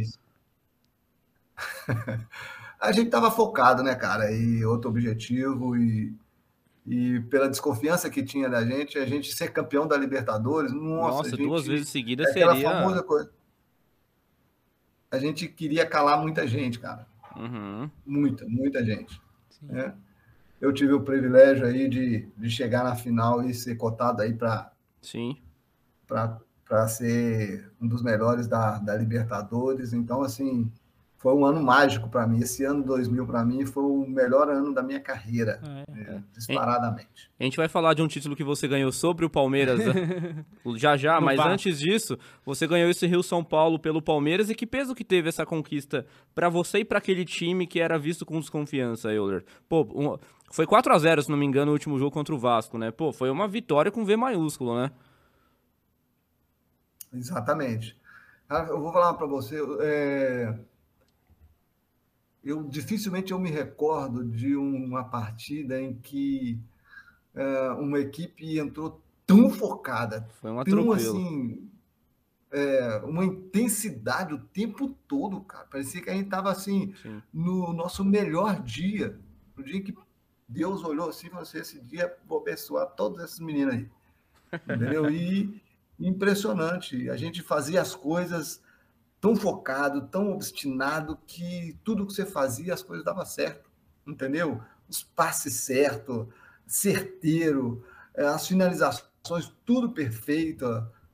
[2.80, 4.32] a gente estava focado, né, cara?
[4.32, 6.12] E outro objetivo e
[6.86, 11.30] e pela desconfiança que tinha da gente, a gente ser campeão da Libertadores, nossa, nossa
[11.30, 12.54] gente, duas vezes seguidas seria.
[12.56, 13.30] Famosa coisa.
[15.10, 17.06] A gente queria calar muita gente, cara.
[17.36, 17.90] Uhum.
[18.04, 19.20] Muita, muita gente.
[19.62, 19.94] Né?
[20.60, 24.70] Eu tive o privilégio aí de, de chegar na final e ser cotado aí para
[25.00, 25.36] Sim.
[26.06, 29.92] para ser um dos melhores da, da Libertadores.
[29.92, 30.70] Então, assim,
[31.24, 32.40] foi um ano mágico para mim.
[32.40, 35.58] Esse ano 2000 para mim foi o melhor ano da minha carreira,
[35.88, 36.00] É.
[36.16, 37.30] é, disparadamente.
[37.40, 40.44] A gente vai falar de um título que você ganhou sobre o Palmeiras né?
[40.76, 44.54] já já, No mas antes disso, você ganhou esse Rio São Paulo pelo Palmeiras e
[44.54, 46.04] que peso que teve essa conquista
[46.34, 49.46] pra você e pra aquele time que era visto com desconfiança, Euler?
[49.66, 50.18] Pô, um-
[50.52, 52.90] foi 4 a 0 se não me engano, o último jogo contra o Vasco, né?
[52.90, 54.90] Pô, foi uma vitória com V maiúsculo, né?
[57.12, 57.96] Exatamente.
[58.48, 60.54] Ah, Eu vou falar para você, é,
[62.44, 66.58] eu dificilmente eu me recordo de uma partida em que
[67.34, 71.68] é, uma equipe entrou tão focada, Foi um tão assim,
[72.50, 75.66] é, uma intensidade o tempo todo, cara.
[75.66, 77.22] Parecia que a gente estava assim Sim.
[77.32, 79.18] no nosso melhor dia,
[79.56, 79.94] no dia que
[80.46, 83.88] Deus olhou assim falou assim, esse dia vou abençoar todos esses meninos aí.
[84.68, 85.10] Entendeu?
[85.10, 85.60] E
[85.98, 87.08] impressionante.
[87.08, 88.62] A gente fazia as coisas
[89.24, 93.70] tão focado, tão obstinado, que tudo que você fazia, as coisas davam certo.
[94.06, 94.60] Entendeu?
[94.86, 96.26] Os passes certos,
[96.66, 97.82] certeiro,
[98.14, 100.66] eh, as finalizações, tudo perfeito,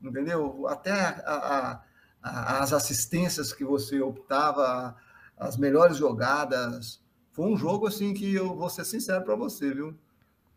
[0.03, 0.67] entendeu?
[0.67, 1.83] Até a- a-
[2.21, 4.97] a- as assistências que você optava,
[5.39, 7.01] as melhores jogadas.
[7.31, 9.97] Foi um jogo assim que eu vou ser sincero para você, viu?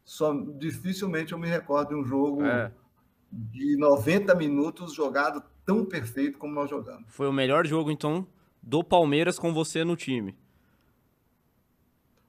[0.03, 2.71] Só dificilmente eu me recordo de um jogo É,
[3.31, 7.05] de 90 minutos jogado tão perfeito como nós jogamos.
[7.07, 8.28] foi o melhor jogo, então,
[8.61, 10.36] do Palmeiras com você no time.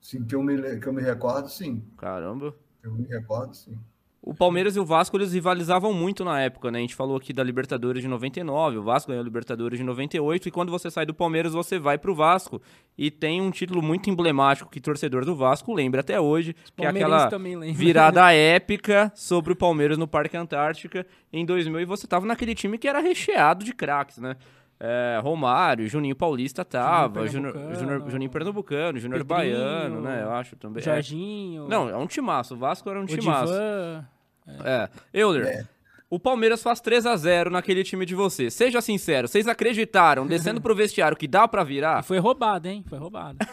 [0.01, 1.82] Sim, que eu me, que eu me recordo, sim.
[1.97, 2.55] Caramba.
[2.82, 3.78] Eu me recordo, sim.
[4.26, 6.78] O Palmeiras e o Vasco, eles rivalizavam muito na época, né?
[6.78, 10.48] A gente falou aqui da Libertadores de 99, o Vasco ganhou a Libertadores de 98,
[10.48, 12.62] e quando você sai do Palmeiras, você vai pro Vasco.
[12.96, 16.88] E tem um título muito emblemático que torcedor do Vasco lembra até hoje, que é
[16.88, 17.28] aquela
[17.74, 22.78] virada épica sobre o Palmeiras no Parque Antártica em 2000, e você tava naquele time
[22.78, 24.36] que era recheado de craques, né?
[24.80, 28.10] É, Romário, Juninho Paulista tava, Pernambucano.
[28.10, 30.22] Juninho Pernambucano, Júnior Pedrinho, Baiano, né?
[30.22, 30.80] Eu acho também.
[30.80, 30.84] É.
[30.84, 31.68] Jorginho.
[31.68, 32.54] Não, é um timaço.
[32.54, 33.52] O Vasco era um o timaço.
[33.52, 34.13] Divan.
[34.47, 34.88] É.
[35.12, 35.66] Euler,
[36.11, 38.51] o Palmeiras faz 3 a 0 naquele time de você.
[38.51, 42.03] Seja sincero, vocês acreditaram, descendo pro vestiário, que dá pra E virar?
[42.03, 42.84] foi roubado, hein?
[42.88, 43.38] Foi roubado.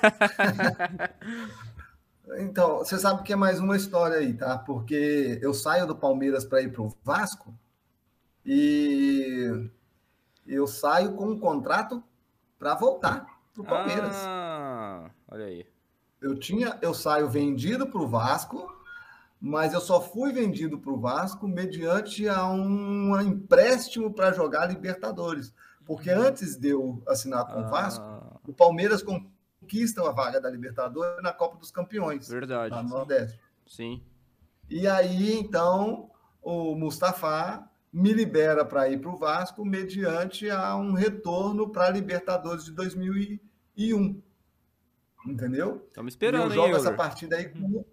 [2.37, 4.57] Então, você sabe que é mais uma história aí, tá?
[4.57, 7.53] Porque eu saio do Palmeiras para ir para o Vasco
[8.45, 9.69] e
[10.47, 12.01] eu saio com um contrato
[12.57, 14.15] para voltar para o Palmeiras.
[14.15, 15.65] Ah, olha aí.
[16.21, 18.71] Eu tinha, eu saio vendido para o Vasco,
[19.41, 25.51] mas eu só fui vendido para o Vasco mediante a um empréstimo para jogar Libertadores.
[25.83, 30.47] Porque antes de eu assinar com o Vasco, Ah, o Palmeiras conquista a vaga da
[30.49, 32.75] Libertadores na Copa dos Campeões, verdade.
[32.75, 33.39] no Nordeste.
[33.65, 34.03] Sim.
[34.69, 36.11] E aí, então,
[36.41, 41.89] o Mustafa me libera para ir para o Vasco mediante a um retorno para a
[41.89, 44.21] Libertadores de 2001.
[45.25, 45.83] Entendeu?
[45.87, 46.97] Estamos e esperando, eu hein, jogo essa Euler?
[46.97, 47.83] partida aí com.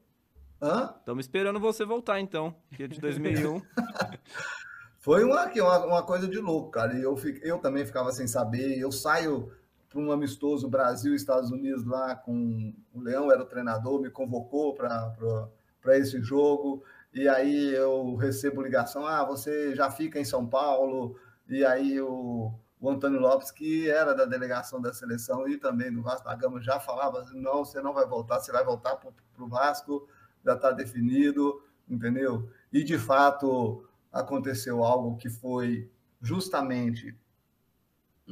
[0.61, 0.95] Hã?
[0.99, 2.55] Estamos esperando você voltar, então.
[2.77, 3.63] Que é de 2001.
[4.99, 6.95] Foi uma, uma, uma coisa de louco, cara.
[6.95, 8.79] E eu, eu também ficava sem saber.
[8.79, 9.53] Eu saio
[9.89, 14.75] para um amistoso Brasil Estados Unidos lá com o Leão, era o treinador, me convocou
[14.75, 16.83] para esse jogo.
[17.15, 21.17] E aí eu recebo ligação: ah, você já fica em São Paulo.
[21.49, 26.03] E aí o, o Antônio Lopes, que era da delegação da seleção e também do
[26.03, 29.49] Vasco da Gama, já falava: não, você não vai voltar, você vai voltar para o
[29.49, 30.07] Vasco,
[30.49, 32.49] já está definido, entendeu?
[32.73, 35.91] E de fato aconteceu algo que foi
[36.23, 37.15] justamente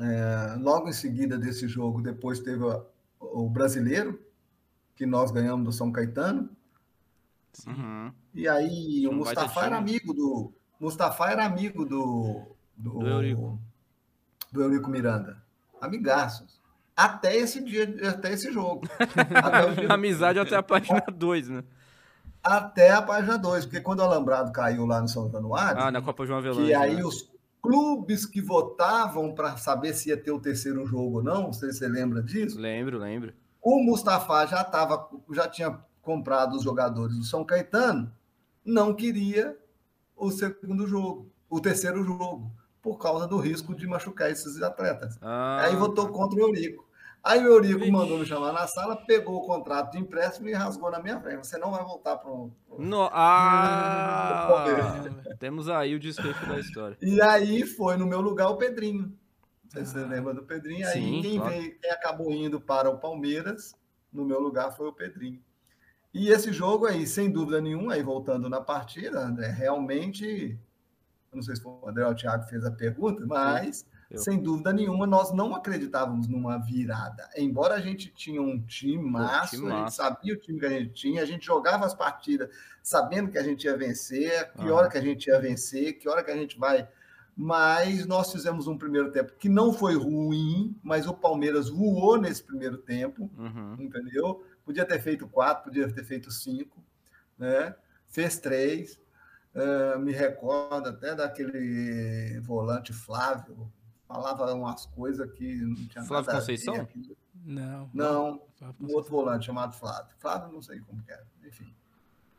[0.01, 2.85] é, logo em seguida desse jogo, depois teve o,
[3.21, 4.19] o brasileiro,
[4.95, 6.49] que nós ganhamos do São Caetano,
[7.67, 8.13] Uhum.
[8.35, 10.53] e aí o Mustafa era amigo do.
[10.79, 12.43] Mustafa era amigo do.
[12.77, 13.59] Do, Do Eurico.
[14.53, 15.43] do Eurico Miranda.
[15.81, 16.61] Amigaços.
[16.95, 18.87] Até esse dia, até esse jogo.
[19.43, 21.65] até, dia- Amizade até a página 2, né?
[22.47, 26.01] Até a página 2, porque quando o Alambrado caiu lá no São Januário, Ah, na
[26.01, 26.67] Copa João Avelange.
[26.67, 27.05] que aí né?
[27.05, 27.29] os
[27.61, 31.73] clubes que votavam para saber se ia ter o terceiro jogo ou não, não sei
[31.73, 33.33] se você lembra disso, Lembro, lembro.
[33.61, 38.13] o Mustafa já tava, já tinha comprado os jogadores do São Caetano,
[38.65, 39.57] não queria
[40.17, 45.19] o segundo jogo, o terceiro jogo, por causa do risco de machucar esses atletas.
[45.21, 46.86] Ah, Aí votou contra o Eurico.
[47.27, 47.91] Aí o Eurico Vixe.
[47.91, 51.45] mandou me chamar na sala, pegou o contrato de empréstimo e rasgou na minha frente.
[51.45, 52.53] Você não vai voltar para o.
[52.79, 53.11] No...
[53.13, 54.71] Ah!
[55.41, 56.97] Temos aí o desfecho da história.
[57.03, 59.13] E aí foi no meu lugar o Pedrinho.
[59.65, 60.87] Não sei se você lembra do Pedrinho.
[60.87, 61.53] Aí Sim, quem, claro.
[61.53, 63.75] veio, quem acabou indo para o Palmeiras,
[64.13, 65.43] no meu lugar, foi o Pedrinho.
[66.15, 70.57] E esse jogo aí, sem dúvida nenhuma, aí voltando na partida, André, realmente,
[71.33, 73.85] eu não sei se foi o André ou o Thiago que fez a pergunta, mas
[74.11, 74.19] Eu.
[74.21, 77.29] Sem dúvida nenhuma, nós não acreditávamos numa virada.
[77.37, 80.93] Embora a gente tinha um time massa, a gente sabia o time que a gente
[80.93, 82.49] tinha, a gente jogava as partidas
[82.83, 84.75] sabendo que a gente ia vencer, que Ah.
[84.75, 86.89] hora que a gente ia vencer, que hora que a gente vai.
[87.37, 92.43] Mas nós fizemos um primeiro tempo que não foi ruim, mas o Palmeiras voou nesse
[92.43, 93.77] primeiro tempo Uhum.
[93.81, 94.43] entendeu?
[94.65, 96.83] Podia ter feito quatro, podia ter feito cinco,
[97.39, 97.75] né?
[98.07, 98.99] Fez três.
[99.55, 103.71] Eh, me recordo até daquele volante Flávio,
[104.07, 106.89] falava umas coisas que não tinha Flávio nada a Conceição?
[107.45, 107.91] Não.
[107.95, 108.43] Não,
[108.81, 110.15] um outro volante chamado Flávio.
[110.19, 111.73] Flávio, não sei como que era, enfim.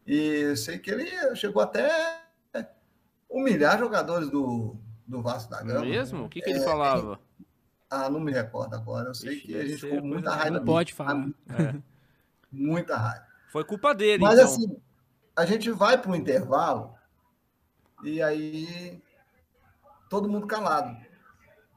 [0.05, 2.23] E sei que ele chegou até
[3.29, 5.85] humilhar jogadores do, do Vasco da Gama.
[5.85, 6.25] Mesmo?
[6.25, 7.19] O que, que É, ele falava?
[7.89, 9.09] Ah, não me recordo agora.
[9.09, 10.57] Eu sei Ixi, que a gente ficou com muita raiva.
[10.59, 11.29] Não pode falar.
[11.49, 11.75] É.
[12.51, 13.25] Muita raiva.
[13.49, 14.45] Foi culpa dele, Mas então.
[14.45, 14.81] assim,
[15.35, 16.95] a gente vai para o intervalo
[18.03, 19.01] e aí
[20.09, 20.97] todo mundo calado.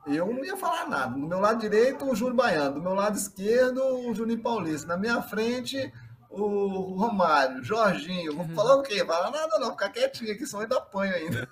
[0.07, 1.13] Eu não ia falar nada.
[1.13, 2.77] Do meu lado direito, o Júlio Baiano.
[2.77, 4.87] Do meu lado esquerdo, o Juninho Paulista.
[4.87, 5.93] Na minha frente,
[6.31, 8.37] o Romário, Jorginho.
[8.37, 9.05] Vou falar o quê?
[9.05, 11.49] Falar nada não, ficar quietinho aqui, senão ainda apanho ainda.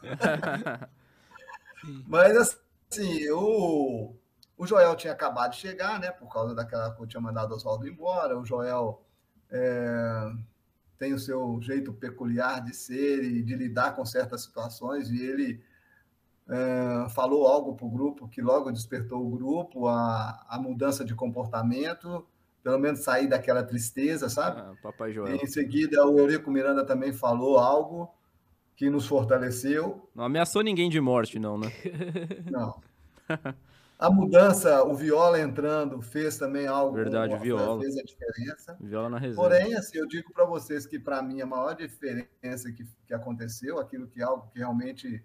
[2.06, 2.58] Mas
[2.90, 4.14] assim, o,
[4.56, 6.10] o Joel tinha acabado de chegar, né?
[6.10, 8.38] Por causa daquela que eu tinha mandado o Oswaldo embora.
[8.38, 9.02] O Joel
[9.50, 10.32] é,
[10.98, 15.62] tem o seu jeito peculiar de ser e de lidar com certas situações, e ele
[16.48, 21.14] é, falou algo para o grupo que logo despertou o grupo, a, a mudança de
[21.14, 22.26] comportamento,
[22.62, 24.60] pelo menos sair daquela tristeza, sabe?
[24.60, 25.36] Ah, Papai Joel.
[25.36, 28.12] Em seguida, o Eurico Miranda também falou algo
[28.76, 30.08] que nos fortaleceu.
[30.14, 31.72] Não ameaçou ninguém de morte, não, né?
[32.50, 32.80] Não.
[33.98, 36.94] A mudança, o Viola entrando, fez também algo.
[36.94, 37.82] Verdade, o Viola.
[37.82, 38.76] Fez a diferença.
[38.80, 39.42] Viola na reserva.
[39.42, 43.80] Porém, assim, eu digo para vocês que, para mim, a maior diferença que, que aconteceu,
[43.80, 45.20] aquilo que algo que realmente,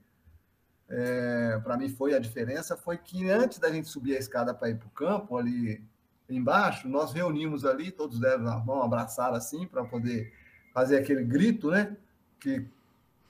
[0.90, 4.70] é, para mim, foi a diferença, foi que antes da gente subir a escada para
[4.70, 5.84] ir para o campo, ali
[6.30, 10.32] embaixo, nós reunimos ali, todos deram a mão, abraçaram assim, para poder
[10.74, 11.96] fazer aquele grito, né?
[12.40, 12.66] Que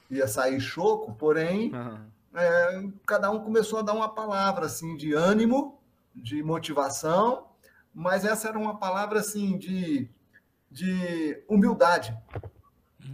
[0.10, 2.02] ia sair choco, porém, Ah,
[2.36, 5.80] é, cada um começou a dar uma palavra assim de ânimo,
[6.16, 7.48] de motivação,
[7.94, 10.10] mas essa era uma palavra assim de,
[10.72, 12.16] de humildade,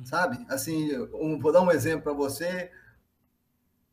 [0.04, 0.46] sabe?
[0.50, 2.72] Assim, um- vou dar um exemplo para você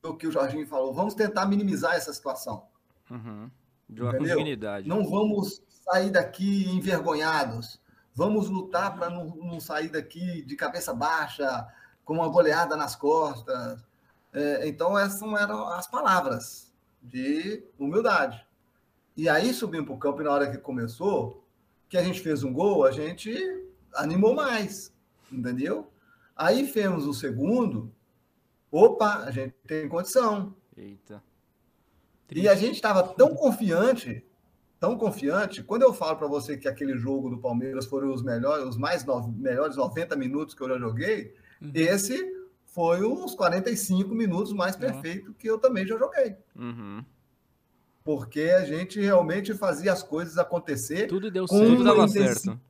[0.07, 0.93] do que o Jorginho falou.
[0.93, 2.67] Vamos tentar minimizar essa situação.
[3.11, 3.51] uhum.
[3.89, 4.37] De uma Entendeu?
[4.85, 7.81] Não vamos sair daqui envergonhados.
[8.15, 11.67] Vamos lutar para não, não sair daqui de cabeça baixa,
[12.05, 13.85] com uma goleada nas costas.
[14.33, 18.45] É, então, essas eram as palavras de humildade.
[19.17, 21.45] E aí subimos para o campo e na hora que começou,
[21.89, 23.35] que a gente fez um gol, a gente
[23.95, 24.93] animou mais,
[25.31, 25.91] entendeu?
[26.35, 27.91] Aí fizemos o segundo,
[28.71, 30.55] opa, a gente tem condição.
[30.77, 31.23] Eita.
[32.31, 34.25] E a gente estava tão confiante,
[34.81, 35.63] tão confiante.
[35.63, 39.05] Quando eu falo para você que aquele jogo do Palmeiras foram os melhores, os mais
[39.05, 41.73] no, melhores 90 minutos que eu já joguei, Uhum.
[41.75, 42.37] esse
[42.67, 46.37] foi uns 45 minutos mais perfeito que eu também já joguei.
[46.55, 47.05] Uhum.
[48.05, 51.71] Porque a gente realmente fazia as coisas acontecer Tudo deu Com certo.
[51.71, 52.61] Tudo dava certo.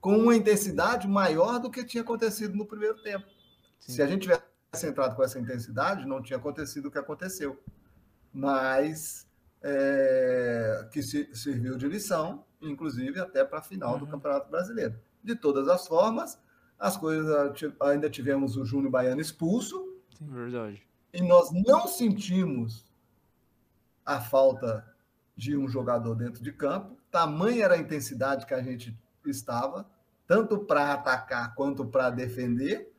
[0.00, 3.26] com uma intensidade maior do que tinha acontecido no primeiro tempo.
[3.78, 3.92] Sim.
[3.92, 4.42] Se a gente tivesse
[4.86, 7.58] entrado com essa intensidade, não tinha acontecido o que aconteceu.
[8.32, 9.26] Mas
[9.62, 14.10] é, que se- serviu de lição, inclusive até para a final do Uhum.
[14.12, 14.94] Campeonato Brasileiro.
[15.24, 16.38] De todas as formas,
[16.78, 17.28] as coisas
[17.80, 20.86] ainda tivemos o Júnior Baiano expulso Verdade.
[21.12, 22.84] e nós não sentimos
[24.06, 24.86] a falta
[25.36, 26.96] de um jogador dentro de campo.
[27.10, 28.96] Tamanha era a intensidade que a gente
[29.26, 29.88] estava,
[30.26, 32.92] tanto para atacar quanto para defender.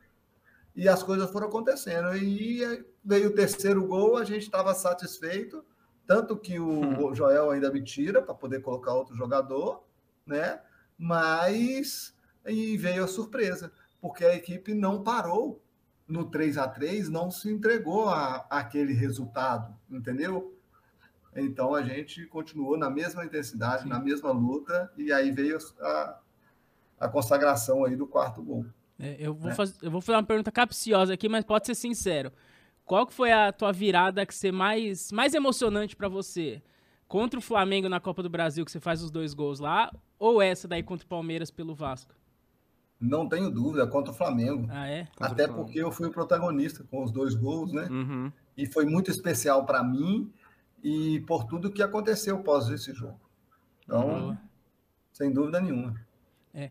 [0.79, 2.15] E as coisas foram acontecendo.
[2.15, 5.61] E veio o terceiro gol, a gente estava satisfeito,
[6.07, 9.83] tanto que o Joel ainda me tira para poder colocar outro jogador,
[10.25, 10.61] né?
[10.97, 12.15] Mas
[12.47, 15.61] e veio a surpresa, porque a equipe não parou
[16.07, 20.57] no 3 a 3 não se entregou a, aquele resultado, entendeu?
[21.35, 23.89] Então a gente continuou na mesma intensidade, Sim.
[23.89, 26.19] na mesma luta, e aí veio a,
[27.01, 28.65] a consagração aí do quarto gol.
[28.99, 29.55] É, eu, vou né?
[29.55, 32.31] faz- eu vou fazer uma pergunta capciosa aqui, mas pode ser sincero.
[32.85, 36.61] Qual que foi a tua virada que você mais, mais emocionante pra você?
[37.07, 40.41] Contra o Flamengo na Copa do Brasil, que você faz os dois gols lá, ou
[40.41, 42.13] essa daí contra o Palmeiras pelo Vasco?
[42.99, 44.67] Não tenho dúvida, contra o Flamengo.
[44.69, 45.07] Ah, é?
[45.19, 45.65] Até Flamengo.
[45.65, 47.87] porque eu fui o protagonista com os dois gols, né?
[47.89, 48.31] Uhum.
[48.57, 50.29] E foi muito especial para mim
[50.83, 53.19] e por tudo que aconteceu pós esse jogo.
[53.85, 54.41] Então, Boa.
[55.13, 55.95] sem dúvida nenhuma.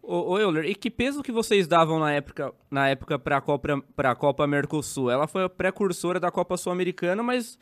[0.02, 3.80] Ô, ô Euler, e que peso que vocês davam na época, na época pra Copa,
[3.94, 5.10] pra Copa Mercosul?
[5.10, 7.59] Ela foi a precursora da Copa Sul-Americana, mas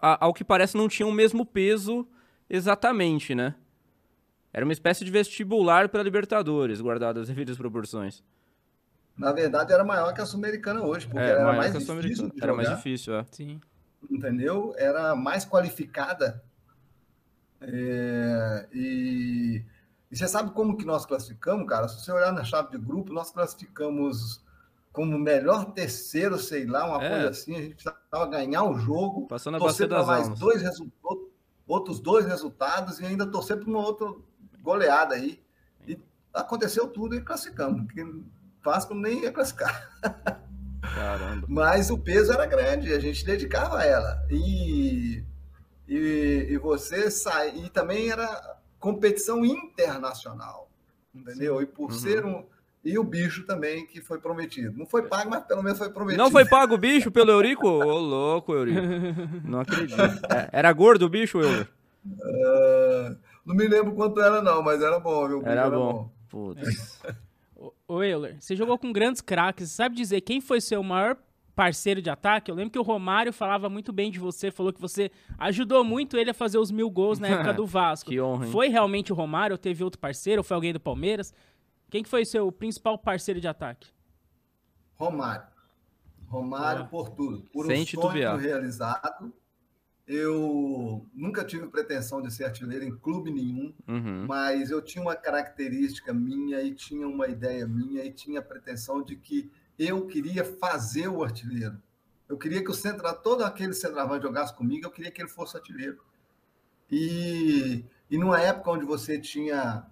[0.00, 2.06] a- ao que parece, não tinham o mesmo peso
[2.48, 3.54] exatamente, né?
[4.52, 8.22] Era uma espécie de vestibular para Libertadores, guardado as devidas proporções.
[9.16, 12.32] Na verdade, era maior que a Sul-Americana hoje, porque É, era mais que a difícil
[12.40, 13.24] Era mais difícil, é.
[13.30, 13.60] Sim.
[14.10, 14.74] entendeu?
[14.76, 16.42] Era mais qualificada.
[17.60, 19.62] É, e,
[20.14, 21.88] e você sabe como que nós classificamos, cara?
[21.88, 24.42] Se você olhar na chave de grupo, nós classificamos
[24.92, 27.10] como melhor terceiro, sei lá, uma É.
[27.10, 27.56] coisa assim.
[27.56, 30.38] A gente precisava ganhar o jogo, Passando a torcer para mais almas.
[30.38, 31.24] dois resultados,
[31.66, 34.06] outros dois resultados e ainda torcer para uma outra
[34.62, 35.42] goleada aí.
[35.86, 35.98] E
[36.32, 38.06] aconteceu tudo e classificamos, porque
[38.64, 39.90] Vasco nem ia classificar.
[40.94, 41.46] Caramba.
[41.48, 44.24] Mas o peso era grande, a gente dedicava a ela.
[44.30, 45.24] E,
[45.88, 47.56] e, e você sai.
[47.56, 50.68] E também era competição internacional,
[51.14, 51.62] entendeu?
[51.62, 51.98] E por Uhum.
[51.98, 52.44] ser um.
[52.84, 54.76] E o bicho também, que foi prometido.
[54.78, 56.22] Não foi pago, mas pelo menos foi prometido.
[56.22, 57.66] Não foi pago o bicho pelo Eurico?
[57.66, 58.78] Ô, louco, Eurico.
[59.42, 59.98] Não acredito.
[60.30, 61.66] É, era gordo o bicho, Euler?
[62.22, 63.16] Ah,
[63.46, 65.38] não me lembro quanto era, não, mas era bom, viu?
[65.38, 66.10] O bicho Era bom.
[66.28, 67.00] Putz.
[67.56, 69.70] Ô, ô Euler, você jogou com grandes craques.
[69.70, 71.16] Sabe dizer quem foi seu maior
[71.54, 72.50] parceiro de ataque?
[72.50, 76.16] Eu lembro que o Romário falava muito bem de você, falou que você ajudou muito
[76.16, 78.10] ele a fazer os mil gols na época do Vasco.
[78.10, 78.52] Que honra, hein?
[78.52, 80.40] Foi realmente o Romário ou teve outro parceiro?
[80.40, 81.32] Ou foi alguém do Palmeiras?
[81.90, 83.88] Quem que foi seu principal parceiro de ataque?
[84.96, 85.46] Romário.
[86.26, 87.04] Romário Boa.
[87.04, 87.42] por tudo.
[87.52, 88.34] Por Sem um titubear.
[88.36, 89.32] sonho realizado.
[90.06, 93.72] Eu nunca tive pretensão de ser artilheiro em clube nenhum.
[93.88, 94.26] Uhum.
[94.28, 99.02] mas eu tinha uma característica minha e tinha uma ideia minha e tinha a pretensão
[99.02, 101.80] de que eu queria fazer o artilheiro.
[102.28, 105.56] Eu queria que o centro, todo aquele centroavante jogasse comigo, eu queria que ele fosse
[105.56, 105.98] artilheiro.
[106.90, 109.86] E, e numa época onde você tinha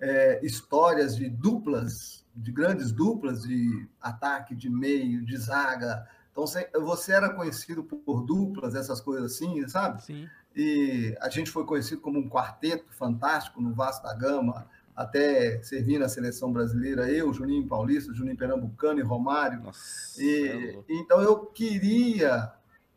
[0.00, 6.06] é, histórias de duplas, de grandes duplas de ataque, de meio, de zaga.
[6.30, 10.02] Então você, você era conhecido por duplas, essas coisas assim, sabe?
[10.02, 10.28] Sim.
[10.54, 14.68] e a gente foi conhecido como um quarteto fantástico no Vasco da Gama,
[14.98, 19.62] até servir na seleção brasileira, eu, Juninho Paulista, Juninho Pernambucano e Romário.
[19.62, 20.20] Nossa.
[20.20, 22.52] E, é então eu queria,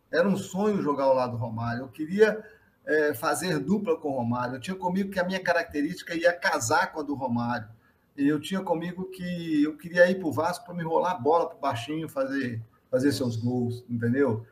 [0.10, 2.44] era um sonho jogar ao lado do Romário, eu queria
[2.88, 4.56] é, fazer dupla com o Romário.
[4.56, 7.68] Eu tinha comigo que a minha característica ia casar com a do Romário.
[8.18, 11.20] E eu tinha comigo que eu queria ir para o Vasco para me rolar a
[11.20, 12.60] bola para o baixinho fazer,
[12.90, 14.44] fazer seus gols, entendeu?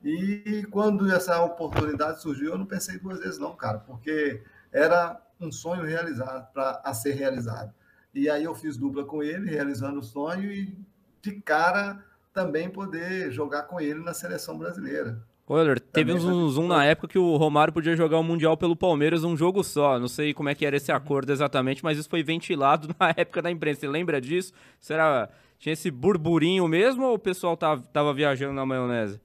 [0.00, 4.40] E quando essa oportunidade surgiu, eu não pensei duas vezes, não, cara, porque
[4.70, 7.72] era um sonho realizado para a ser realizado.
[8.14, 10.76] E aí eu fiz dupla com ele, realizando o sonho, e
[11.20, 15.22] de cara também poder jogar com ele na seleção brasileira.
[15.48, 19.24] Euler, teve um zoom na época que o Romário podia jogar o Mundial pelo Palmeiras
[19.24, 19.98] um jogo só.
[19.98, 23.42] Não sei como é que era esse acordo exatamente, mas isso foi ventilado na época
[23.42, 23.80] da imprensa.
[23.80, 24.52] Você lembra disso?
[24.80, 29.20] Será tinha esse burburinho mesmo ou o pessoal tava, tava viajando na maionese?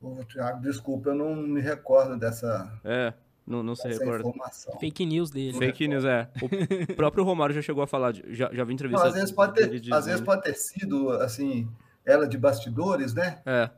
[0.00, 3.12] Ô, Thiago, desculpa, eu não me recordo dessa, É,
[3.46, 4.28] não, não se recorda.
[4.28, 4.78] informação.
[4.80, 5.56] Fake news dele.
[5.56, 6.28] Fake news, é.
[6.42, 6.48] O
[6.96, 9.54] próprio Romário já chegou a falar, de- já, já vi Não, entrevista às vezes pode
[9.54, 11.68] ter, às vezes pode ter sido assim,
[12.04, 13.40] ela de bastidores, né?
[13.46, 13.70] É,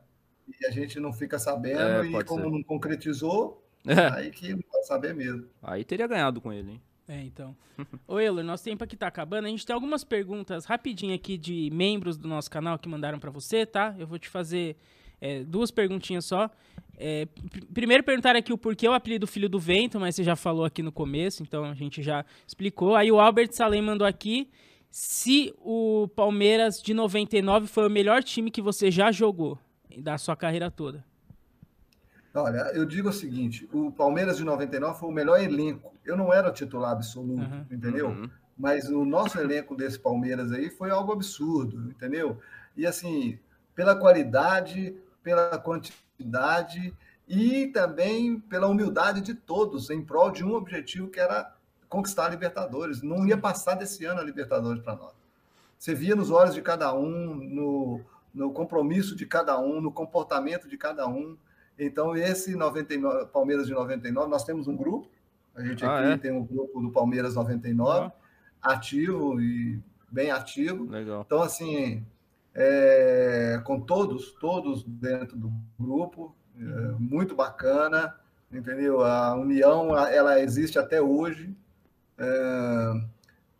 [0.61, 2.49] E a gente não fica sabendo, É, e como ser.
[2.49, 4.07] não concretizou, é.
[4.13, 5.45] aí que não pode saber mesmo.
[5.61, 6.81] Aí teria ganhado com ele, hein?
[7.07, 7.55] É, então.
[8.07, 9.45] Ô, Euler, nosso tempo aqui tá acabando.
[9.45, 13.31] A gente tem algumas perguntas rapidinho aqui de membros do nosso canal que mandaram pra
[13.31, 13.95] você, tá?
[13.97, 14.75] Eu vou te fazer
[15.19, 16.51] é, duas perguntinhas só.
[17.01, 20.35] É, pr- primeiro perguntar aqui o porquê o apelido Filho do Vento, mas você já
[20.35, 22.93] falou aqui no começo, então a gente já explicou.
[22.95, 24.49] Aí o Albert Salem mandou aqui
[24.91, 29.57] se o Palmeiras de 99 foi o melhor time que você já jogou
[29.97, 31.05] da sua carreira toda.
[32.33, 35.93] Olha, eu digo o seguinte: o Palmeiras de 99 foi o melhor elenco.
[36.05, 37.65] Eu não era o titular absoluto, Uhum.
[37.71, 38.09] entendeu?
[38.09, 38.29] Uhum.
[38.57, 42.37] Mas o nosso elenco desse Palmeiras aí foi algo absurdo, entendeu?
[42.75, 43.39] E assim,
[43.73, 46.93] pela qualidade, pela quantidade
[47.27, 51.55] e também pela humildade de todos em prol de um objetivo que era
[51.87, 53.01] conquistar a Libertadores.
[53.01, 55.13] Não ia passar desse ano a Libertadores para nós.
[55.77, 58.01] Você via nos olhos de cada um, no,
[58.33, 61.37] no compromisso de cada um, no comportamento de cada um.
[61.77, 65.07] Então, esse 99, Palmeiras de 99, nós temos um grupo.
[65.55, 66.17] A gente Ah, aqui é?
[66.17, 68.11] tem um grupo do Palmeiras 99, Ó.
[68.61, 69.79] ativo e
[70.11, 70.85] bem ativo.
[70.89, 71.23] Legal.
[71.25, 72.05] Então, assim,
[72.53, 76.61] é, com todos, todos dentro do grupo, é,
[76.99, 78.15] muito bacana,
[78.51, 79.01] entendeu?
[79.03, 81.55] A união, ela existe até hoje.
[82.17, 82.91] É,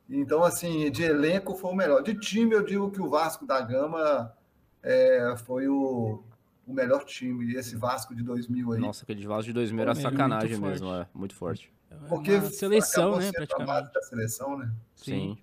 [0.09, 2.01] então, assim, de elenco foi o melhor.
[2.01, 4.33] De time, eu digo que o Vasco da Gama
[4.81, 6.23] é, foi o,
[6.65, 8.79] o melhor time, esse Vasco de 2000 aí.
[8.79, 11.09] Nossa, aquele Vasco de 2000 era sacanagem mesmo, forte.
[11.13, 11.17] é.
[11.17, 11.73] Muito forte.
[12.07, 13.93] Porque Uma seleção, né, sendo a base praticamente.
[13.93, 14.71] da seleção, né?
[14.95, 15.37] Sim.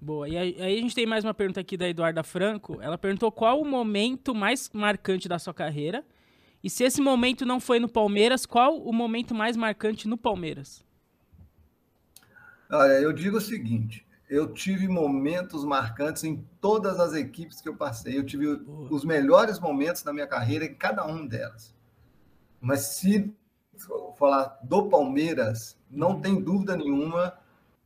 [0.00, 0.26] Boa.
[0.28, 2.80] E aí, aí a gente tem mais uma pergunta aqui da Eduarda Franco.
[2.80, 6.02] Ela perguntou qual o momento mais marcante da sua carreira
[6.62, 10.82] E se esse momento não foi no Palmeiras, qual o momento mais marcante no Palmeiras?
[12.70, 17.76] Olha, eu digo o seguinte: eu tive momentos marcantes em todas as equipes que eu
[17.76, 18.16] passei.
[18.16, 18.88] Eu tive Boa.
[18.90, 21.74] os melhores momentos da minha carreira em cada um delas.
[22.60, 23.34] Mas se
[24.16, 26.20] falar do Palmeiras, não uhum.
[26.20, 27.38] tem dúvida nenhuma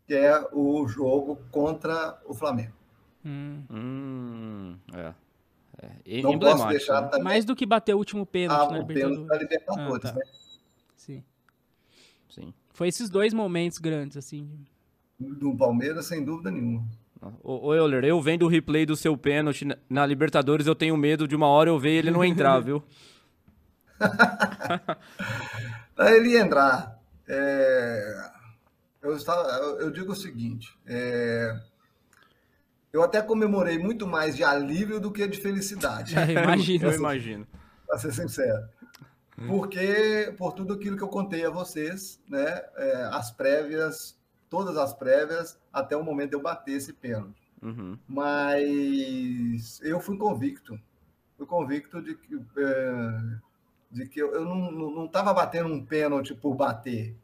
[0.06, 2.72] que é o jogo contra o Flamengo.
[3.24, 3.62] Hum.
[3.70, 5.14] Hum, é.
[6.06, 6.22] é.
[6.22, 7.09] Não posso deixar né?
[7.09, 7.24] também...
[7.24, 9.26] Mais do que bater o último pênalti ah, na Libertadores.
[9.26, 10.18] Da Libertadores ah, tá.
[10.18, 10.24] né?
[10.97, 11.24] Sim.
[12.28, 12.55] Sim.
[12.72, 14.48] Foi esses dois momentos grandes, assim.
[15.18, 16.85] Do Palmeiras, sem dúvida nenhuma.
[17.43, 21.26] Ô, ô Euler, eu vendo o replay do seu pênalti na Libertadores, eu tenho medo
[21.26, 22.82] de uma hora eu ver ele não entrar, viu?
[25.98, 27.01] ele ia entrar.
[27.26, 28.31] É...
[29.05, 29.43] Eu, estava,
[29.81, 31.60] eu digo o seguinte: é...
[32.90, 36.14] eu até comemorei muito mais de alívio do que de felicidade.
[36.18, 36.86] É, imagino.
[36.86, 37.47] eu imagino.
[37.86, 38.66] Para ser sincero.
[39.47, 44.16] Porque, por tudo aquilo que eu contei a vocês, né, é, as prévias,
[44.48, 47.43] todas as prévias, até o momento de eu bater esse pênalti.
[47.60, 47.98] Uhum.
[48.06, 50.81] Mas eu fui convicto.
[51.36, 53.20] Fui convicto de que é,
[53.90, 57.16] de que eu, eu não estava batendo um pênalti por bater.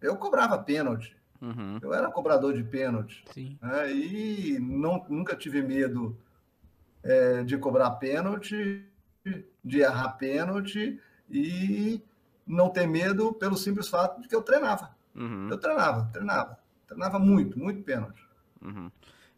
[0.00, 1.17] Eu cobrava pênalti.
[1.40, 1.78] Uhum.
[1.80, 3.24] Eu era cobrador de pênalti.
[3.60, 3.92] Né?
[3.92, 6.18] E não, nunca tive medo
[7.02, 8.84] é, de cobrar pênalti,
[9.64, 11.00] de errar pênalti
[11.30, 12.02] e
[12.46, 14.96] não ter medo pelo simples fato de que eu treinava.
[15.14, 15.48] Uhum.
[15.50, 16.58] Eu treinava, treinava.
[16.86, 18.26] Treinava muito, muito pênalti.
[18.62, 18.90] Uhum.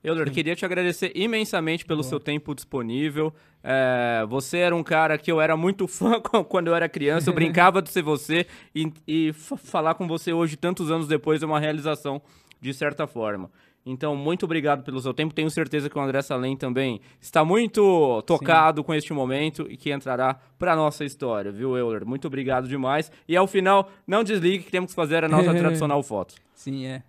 [0.03, 2.09] Euler, queria te agradecer imensamente pelo Bom.
[2.09, 3.33] seu tempo disponível.
[3.63, 7.35] É, você era um cara que eu era muito fã quando eu era criança, eu
[7.35, 11.61] brincava de ser você e, e falar com você hoje, tantos anos depois, é uma
[11.61, 12.23] realização
[12.61, 13.51] de certa forma.
[13.85, 15.35] Então, muito obrigado pelo seu tempo.
[15.35, 18.87] Tenho certeza que o André Salem também está muito tocado Sim.
[18.87, 22.05] com este momento e que entrará para nossa história, viu, Euler?
[22.05, 23.11] Muito obrigado demais.
[23.27, 26.35] E ao final, não desligue que temos que fazer a nossa tradicional foto.
[26.55, 27.03] Sim, é.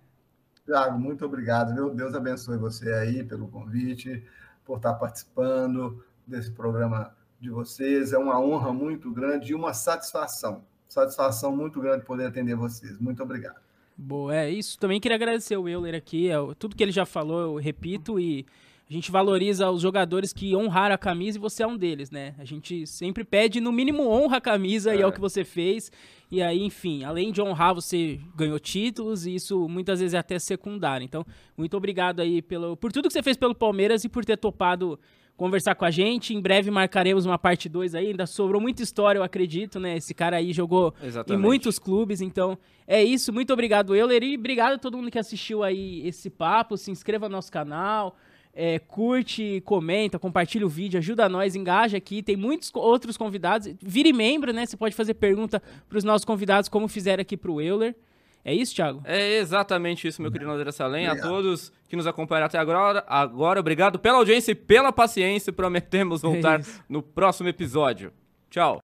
[0.64, 1.74] Tiago, muito obrigado.
[1.74, 4.24] Meu Deus abençoe você aí pelo convite,
[4.64, 8.12] por estar participando desse programa de vocês.
[8.12, 10.64] É uma honra muito grande e uma satisfação.
[10.88, 12.98] Satisfação muito grande poder atender vocês.
[12.98, 13.60] Muito obrigado.
[13.96, 14.78] Boa, é isso.
[14.78, 16.30] Também queria agradecer o Euler aqui.
[16.30, 18.46] É, tudo que ele já falou, eu repito, e
[18.88, 22.34] a gente valoriza os jogadores que honraram a camisa e você é um deles, né?
[22.38, 24.98] A gente sempre pede, no mínimo, honra a camisa é.
[24.98, 25.90] e é o que você fez.
[26.30, 30.38] E aí, enfim, além de honrar, você ganhou títulos e isso muitas vezes é até
[30.38, 31.04] secundário.
[31.04, 31.24] Então,
[31.56, 34.98] muito obrigado aí pelo, por tudo que você fez pelo Palmeiras e por ter topado
[35.36, 36.34] conversar com a gente.
[36.34, 38.08] Em breve marcaremos uma parte 2 aí.
[38.08, 39.96] Ainda sobrou muita história, eu acredito, né?
[39.96, 41.38] Esse cara aí jogou Exatamente.
[41.38, 42.20] em muitos clubes.
[42.20, 43.32] Então, é isso.
[43.32, 44.22] Muito obrigado, Euler.
[44.22, 46.76] E obrigado a todo mundo que assistiu aí esse papo.
[46.76, 48.16] Se inscreva no nosso canal.
[48.54, 52.22] É, curte, comenta, compartilha o vídeo, ajuda nós, engaja aqui.
[52.22, 53.74] Tem muitos outros convidados.
[53.80, 54.66] Vire membro, né?
[54.66, 57.94] Você pode fazer pergunta para os nossos convidados, como fizeram aqui para o Euler.
[58.44, 59.02] É isso, Thiago?
[59.04, 61.06] É exatamente isso, meu querido André Salem.
[61.06, 65.52] A todos que nos acompanharam até agora, agora, obrigado pela audiência e pela paciência.
[65.52, 68.12] Prometemos voltar é no próximo episódio.
[68.50, 68.80] Tchau.